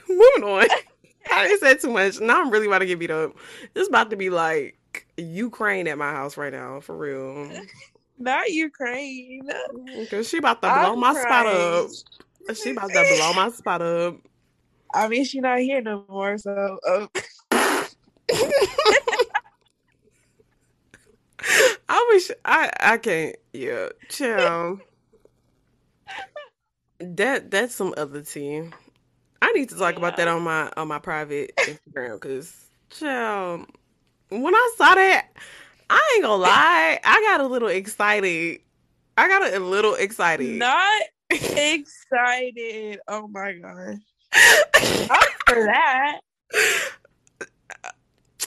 [0.08, 0.66] Moving on.
[1.32, 2.20] I didn't say too much.
[2.20, 3.32] Now I'm really about to get beat up.
[3.74, 7.50] It's about to be like Ukraine at my house right now, for real.
[8.18, 9.48] Not Ukraine.
[10.10, 11.26] Cause she about to blow I'm my crying.
[11.26, 11.90] spot up.
[12.56, 14.16] She about to blow my spot up.
[14.92, 16.78] I mean, she not here no more, so.
[16.86, 17.08] Uh.
[21.88, 23.34] I wish I I can't.
[23.52, 24.80] Yeah, chill.
[27.00, 28.62] That that's some other tea.
[29.42, 29.98] I need to talk yeah.
[29.98, 33.66] about that on my on my private Instagram because, chill.
[34.30, 35.28] When I saw that,
[35.90, 37.00] I ain't gonna lie.
[37.04, 38.60] I got a little excited.
[39.16, 40.58] I got a, little excited.
[40.58, 42.98] Not excited.
[43.06, 43.98] Oh my gosh.
[45.08, 46.20] Not for that.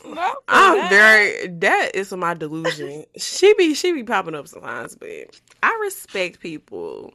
[0.06, 0.90] Not I'm that.
[0.90, 3.06] very that is my delusion.
[3.18, 7.14] she be she be popping up sometimes, but I respect people.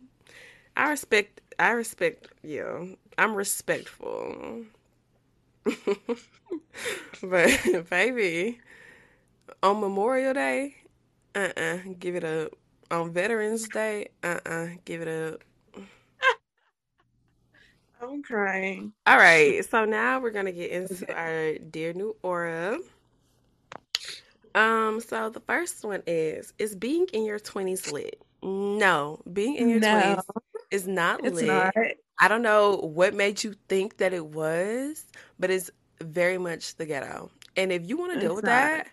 [0.76, 2.84] I respect I respect yeah.
[3.18, 4.64] I'm respectful.
[7.22, 8.60] but baby,
[9.62, 10.76] on Memorial Day,
[11.34, 12.52] uh uh-uh, uh give it up.
[12.90, 15.40] On Veterans Day, uh uh-uh, uh, give it up.
[18.02, 18.92] I'm crying.
[19.06, 22.78] All right, so now we're gonna get into our dear new aura.
[24.54, 28.20] Um, so the first one is is being in your twenties lit?
[28.42, 31.46] No, being in your twenties no, is not it's lit.
[31.46, 31.74] Not.
[32.18, 35.06] I don't know what made you think that it was,
[35.38, 35.70] but it's
[36.00, 37.30] very much the ghetto.
[37.56, 38.50] And if you want to deal with not.
[38.50, 38.88] that,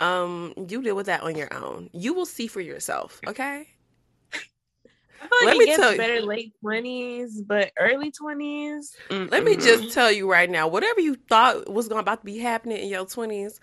[0.00, 1.90] um, you deal with that on your own.
[1.92, 3.68] You will see for yourself, okay?
[5.32, 8.94] I Let me tell you, better late twenties, but early 20s
[9.30, 12.38] Let me just tell you right now, whatever you thought was going about to be
[12.38, 13.58] happening in your twenties,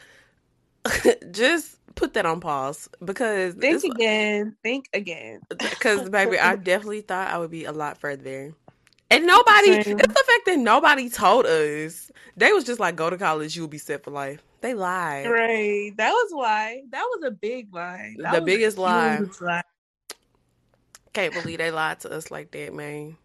[1.31, 5.41] just put that on pause because think again, think again.
[5.49, 8.53] Because baby, I definitely thought I would be a lot further.
[9.09, 9.99] And nobody, Same.
[9.99, 12.09] it's the fact that nobody told us.
[12.37, 14.41] They was just like, go to college, you'll be set for life.
[14.61, 15.27] They lied.
[15.27, 15.91] Right.
[15.97, 16.83] That was why.
[16.91, 18.15] That was a big lie.
[18.19, 19.19] That the biggest lie.
[19.41, 19.63] lie.
[21.13, 23.17] Can't believe they lied to us like that, man.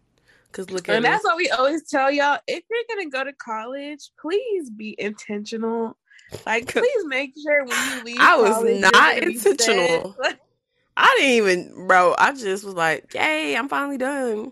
[0.51, 2.39] Cause look at And that's what we always tell y'all.
[2.47, 5.95] If you're gonna go to college, please be intentional.
[6.45, 8.17] Like, please make sure when you leave.
[8.19, 10.15] I was not intentional.
[10.97, 12.15] I didn't even, bro.
[12.17, 14.51] I just was like, "Yay, I'm finally done."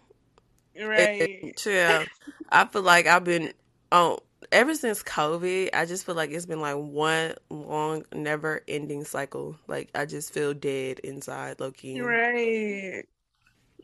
[0.79, 1.53] Right.
[1.65, 2.05] yeah.
[2.49, 3.53] I feel like I've been
[3.91, 4.19] oh
[4.51, 9.57] ever since COVID, I just feel like it's been like one long, never ending cycle.
[9.67, 12.01] Like I just feel dead inside, low key.
[12.01, 13.05] Right.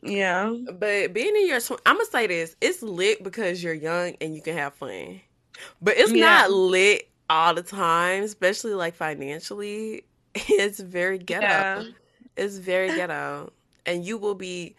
[0.02, 0.54] Yeah.
[0.72, 4.34] But being in your tw- I'm gonna say this, it's lit because you're young and
[4.34, 5.20] you can have fun.
[5.80, 6.24] But it's yeah.
[6.24, 10.04] not lit all the time, especially like financially.
[10.34, 11.46] It's very ghetto.
[11.46, 11.84] Yeah.
[12.36, 13.52] It's very ghetto.
[13.84, 14.76] And you will be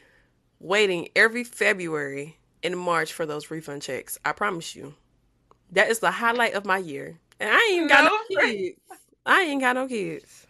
[0.59, 4.17] waiting every February and March for those refund checks.
[4.25, 4.95] I promise you.
[5.71, 7.19] That is the highlight of my year.
[7.39, 8.79] And I ain't got no, no kids.
[9.25, 10.42] I ain't got no kids.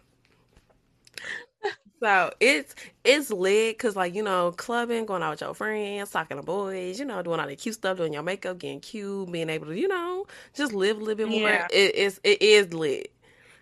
[2.03, 2.75] So it's
[3.05, 6.99] it's lit because like you know clubbing, going out with your friends, talking to boys,
[6.99, 9.79] you know doing all the cute stuff, doing your makeup, getting cute, being able to
[9.79, 11.47] you know just live a little bit more.
[11.47, 11.67] Yeah.
[11.71, 13.13] It, it's it is lit.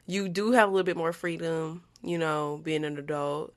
[0.07, 3.53] You do have a little bit more freedom, you know, being an adult,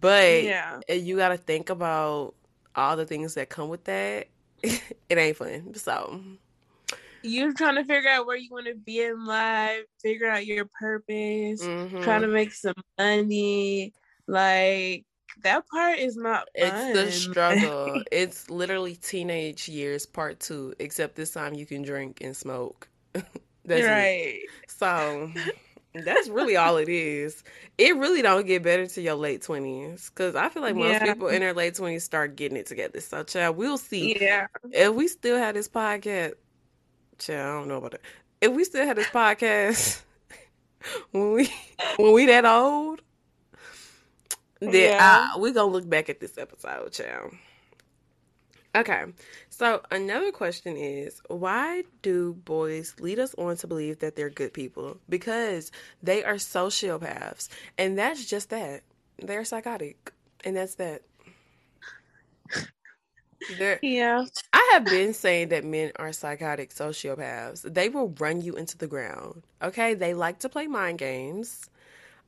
[0.00, 2.34] but yeah, you got to think about
[2.74, 4.26] all the things that come with that.
[4.64, 5.74] it ain't fun.
[5.74, 6.20] So
[7.22, 10.64] you're trying to figure out where you want to be in life, figure out your
[10.64, 12.02] purpose, mm-hmm.
[12.02, 13.92] trying to make some money.
[14.28, 15.06] Like
[15.42, 16.66] that part is not fun.
[16.72, 18.02] It's the struggle.
[18.12, 22.88] it's literally teenage years part two, except this time you can drink and smoke.
[23.12, 24.40] that's right.
[24.42, 24.50] It.
[24.68, 25.32] So
[25.94, 27.42] that's really all it is.
[27.78, 31.04] It really don't get better to your late twenties because I feel like most yeah.
[31.12, 33.00] people in their late twenties start getting it together.
[33.00, 34.18] So, child, we'll see.
[34.20, 36.34] Yeah, if we still had this podcast,
[37.18, 38.02] child, I don't know about it.
[38.40, 40.02] If we still had this podcast
[41.12, 41.52] when we
[41.96, 43.00] when we that old,
[44.60, 45.30] yeah.
[45.34, 47.34] I, we gonna look back at this episode, child.
[48.76, 49.04] Okay,
[49.48, 54.52] so another question is why do boys lead us on to believe that they're good
[54.52, 54.98] people?
[55.08, 55.72] Because
[56.02, 58.82] they are sociopaths, and that's just that.
[59.18, 60.12] They're psychotic,
[60.44, 61.02] and that's that.
[63.58, 64.24] They're, yeah.
[64.52, 67.62] I have been saying that men are psychotic sociopaths.
[67.62, 69.42] They will run you into the ground.
[69.62, 69.94] Okay?
[69.94, 71.70] They like to play mind games.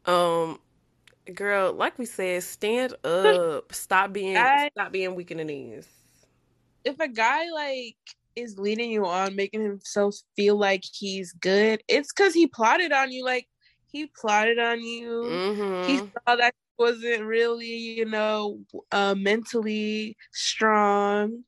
[0.06, 0.58] Um
[1.30, 3.72] girl, like we said, stand up.
[3.72, 5.88] Stop being I, stop being weak in the knees.
[6.84, 7.96] If a guy like
[8.36, 13.12] is leading you on, making himself feel like he's good, it's cause he plotted on
[13.12, 13.24] you.
[13.24, 13.48] Like
[13.86, 15.22] he plotted on you.
[15.24, 15.88] Mm-hmm.
[15.90, 18.58] He saw that wasn't really, you know,
[18.90, 21.44] uh, mentally strong.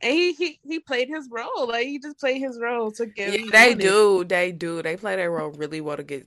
[0.00, 1.68] And he, he he played his role.
[1.68, 3.38] Like he just played his role to get.
[3.38, 4.24] Yeah, they do.
[4.24, 4.82] They do.
[4.82, 6.26] They play their role really well to get.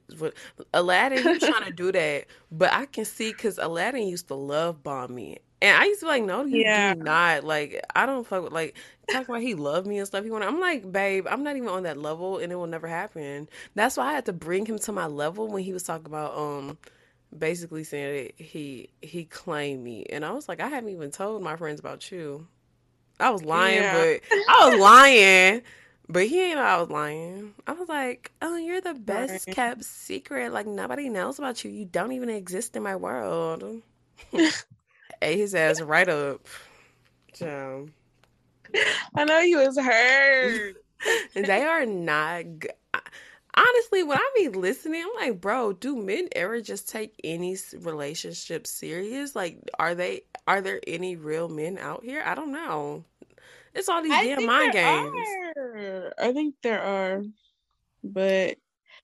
[0.73, 4.84] Aladdin, he's trying to do that, but I can see because Aladdin used to love
[4.84, 6.94] bomb me, and I used to be like, no, you yeah.
[6.94, 7.44] do not.
[7.44, 8.77] Like I don't fuck with like
[9.10, 10.23] talking about he loved me and stuff.
[10.23, 10.44] He want.
[10.44, 13.49] I'm like, babe, I'm not even on that level, and it will never happen.
[13.76, 16.38] That's why I had to bring him to my level when he was talking about
[16.38, 16.77] um
[17.38, 21.41] basically saying that he he claimed me, and I was like, I haven't even told
[21.44, 22.48] my friends about you.
[23.19, 23.94] I was lying, yeah.
[23.94, 25.61] but I was lying.
[26.10, 27.53] But he ain't know I was lying.
[27.65, 29.56] I was like, "Oh, you're the best right.
[29.56, 30.53] kept secret.
[30.53, 31.72] Like nobody knows about you.
[31.72, 33.81] You don't even exist in my world."
[35.22, 36.48] Ate his ass right up.
[37.34, 37.89] So.
[39.15, 40.76] I know he was hurt.
[41.34, 42.44] they are not.
[42.60, 42.69] G-
[43.58, 48.68] honestly, when I be listening, I'm like, bro, do men ever just take any relationship
[48.68, 49.36] serious?
[49.36, 52.22] Like, are they are there any real men out here?
[52.26, 53.04] I don't know.
[53.74, 55.28] It's all these I damn mind games.
[55.58, 56.14] Are.
[56.18, 57.24] I think there are,
[58.04, 58.58] but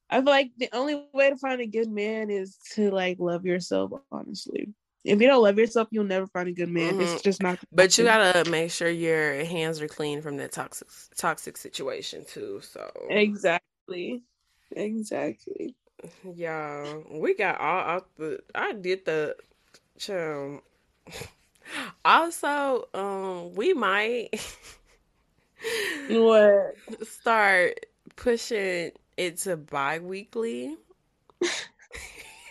[0.10, 3.46] I feel like the only way to find a good man is to like love
[3.46, 3.92] yourself.
[4.12, 4.74] Honestly,
[5.04, 6.94] if you don't love yourself, you'll never find a good man.
[6.94, 7.02] Mm-hmm.
[7.02, 7.60] It's just not.
[7.72, 12.62] But you gotta make sure your hands are clean from that toxic toxic situation too.
[12.62, 14.24] So exactly.
[14.76, 15.76] Exactly.
[16.36, 18.40] Yeah, we got all out the.
[18.54, 19.36] I did the.
[20.10, 20.62] Um,
[22.06, 24.30] also, um, we might
[26.10, 26.76] what
[27.08, 27.86] start
[28.16, 30.76] pushing it to bi-weekly.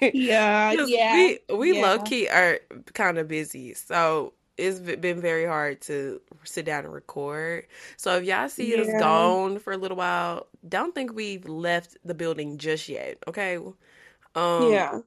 [0.01, 1.15] yeah, yeah.
[1.15, 1.83] We we yeah.
[1.83, 2.61] low key are
[2.95, 7.67] kind of busy, so it's been very hard to sit down and record.
[7.97, 8.83] So if y'all see yeah.
[8.83, 13.19] us gone for a little while, don't think we've left the building just yet.
[13.27, 13.57] Okay.
[14.35, 15.01] Um, yeah.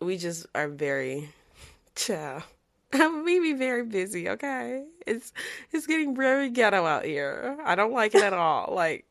[0.00, 1.30] We just are very
[1.94, 2.42] chill.
[2.92, 4.28] we be very busy.
[4.28, 4.84] Okay.
[5.06, 5.32] It's
[5.72, 7.56] it's getting very ghetto out here.
[7.64, 8.72] I don't like it at all.
[8.74, 9.06] Like.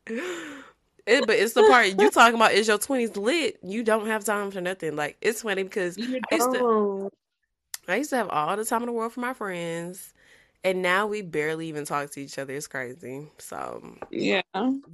[1.06, 3.58] It, but it's the part you talking about is your twenties lit.
[3.62, 4.96] You don't have time for nothing.
[4.96, 7.10] Like it's funny because I used to,
[7.86, 10.14] I used to have all the time in the world for my friends,
[10.64, 12.54] and now we barely even talk to each other.
[12.54, 13.28] It's crazy.
[13.38, 14.40] So yeah,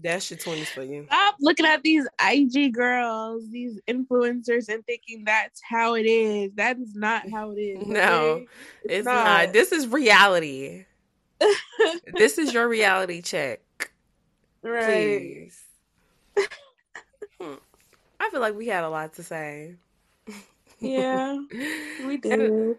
[0.02, 1.04] that's your twenties for you.
[1.06, 6.50] Stop looking at these IG girls, these influencers, and thinking that's how it is.
[6.56, 7.78] That is not how it is.
[7.90, 7.92] Okay?
[7.92, 8.46] No,
[8.84, 9.24] it's, it's not.
[9.24, 9.52] not.
[9.52, 10.84] This is reality.
[12.14, 13.92] this is your reality check.
[14.62, 14.84] Right.
[14.86, 15.62] Please.
[17.40, 17.54] Hmm.
[18.18, 19.76] I feel like we had a lot to say.
[20.80, 21.38] Yeah,
[22.06, 22.76] we did.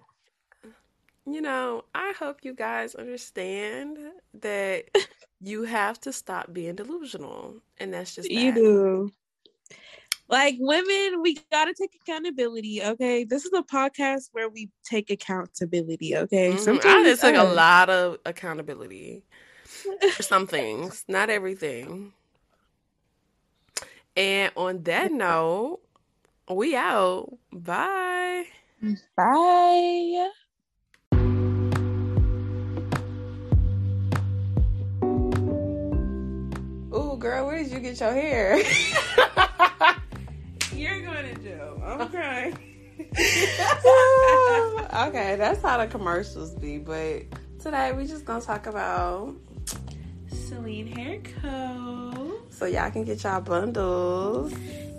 [1.32, 3.98] You know, I hope you guys understand
[4.42, 4.86] that
[5.42, 8.34] you have to stop being delusional, and that's just that.
[8.34, 9.12] you do.
[10.28, 12.82] Like women, we gotta take accountability.
[12.82, 16.16] Okay, this is a podcast where we take accountability.
[16.16, 16.88] Okay, mm-hmm.
[16.88, 19.24] I just took a lot of accountability
[20.14, 22.14] for some things, not everything.
[24.16, 25.80] And on that note,
[26.50, 27.38] we out.
[27.52, 28.46] Bye.
[29.16, 30.30] Bye.
[37.64, 38.58] Did you get your hair?
[40.74, 41.80] You're going to jail.
[41.86, 42.58] I'm crying.
[45.08, 46.80] okay, that's how the commercials be.
[46.80, 47.26] But
[47.60, 49.36] today we just gonna talk about
[50.32, 52.40] Celine Hair Co.
[52.50, 54.54] So y'all can get y'all bundles.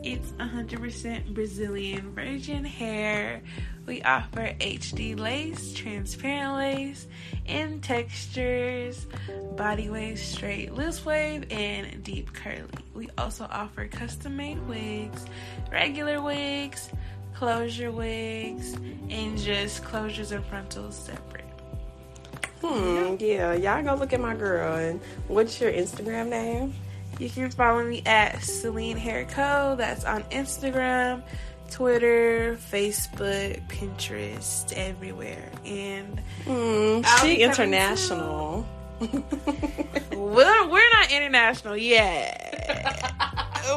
[0.04, 3.42] It's 100% Brazilian virgin hair.
[3.86, 7.06] We offer HD lace, transparent lace,
[7.46, 9.06] in textures,
[9.56, 12.68] body wave, straight loose wave, and deep curly.
[12.94, 15.24] We also offer custom made wigs,
[15.70, 16.90] regular wigs,
[17.34, 18.74] closure wigs,
[19.10, 21.42] and just closures and frontals separate.
[22.60, 24.76] Hmm, yeah, y'all go look at my girl.
[24.76, 26.72] And what's your Instagram name?
[27.18, 29.74] You can follow me at Celine Hair Co.
[29.76, 31.22] That's on Instagram,
[31.72, 35.48] Twitter, Facebook, Pinterest, everywhere.
[35.64, 38.66] And mm, she international.
[39.00, 43.08] well, we're not international yet.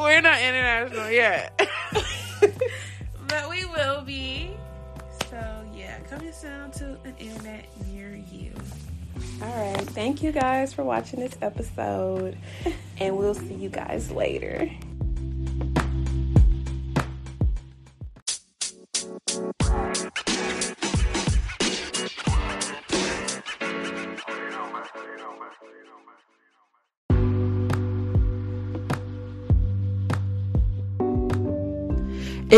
[0.01, 1.57] we're not international yet.
[3.29, 4.51] but we will be.
[5.29, 8.51] So yeah, coming soon to an internet near you.
[9.41, 9.87] All right.
[9.91, 12.37] Thank you guys for watching this episode,
[12.97, 14.69] and we'll see you guys later.
[19.35, 19.41] If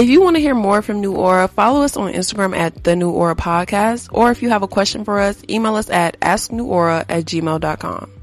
[0.08, 3.10] you want to hear more from New Aura, follow us on Instagram at the New
[3.10, 7.26] Aura Podcast, or if you have a question for us, email us at asknewaura at
[7.26, 8.16] gmail.com.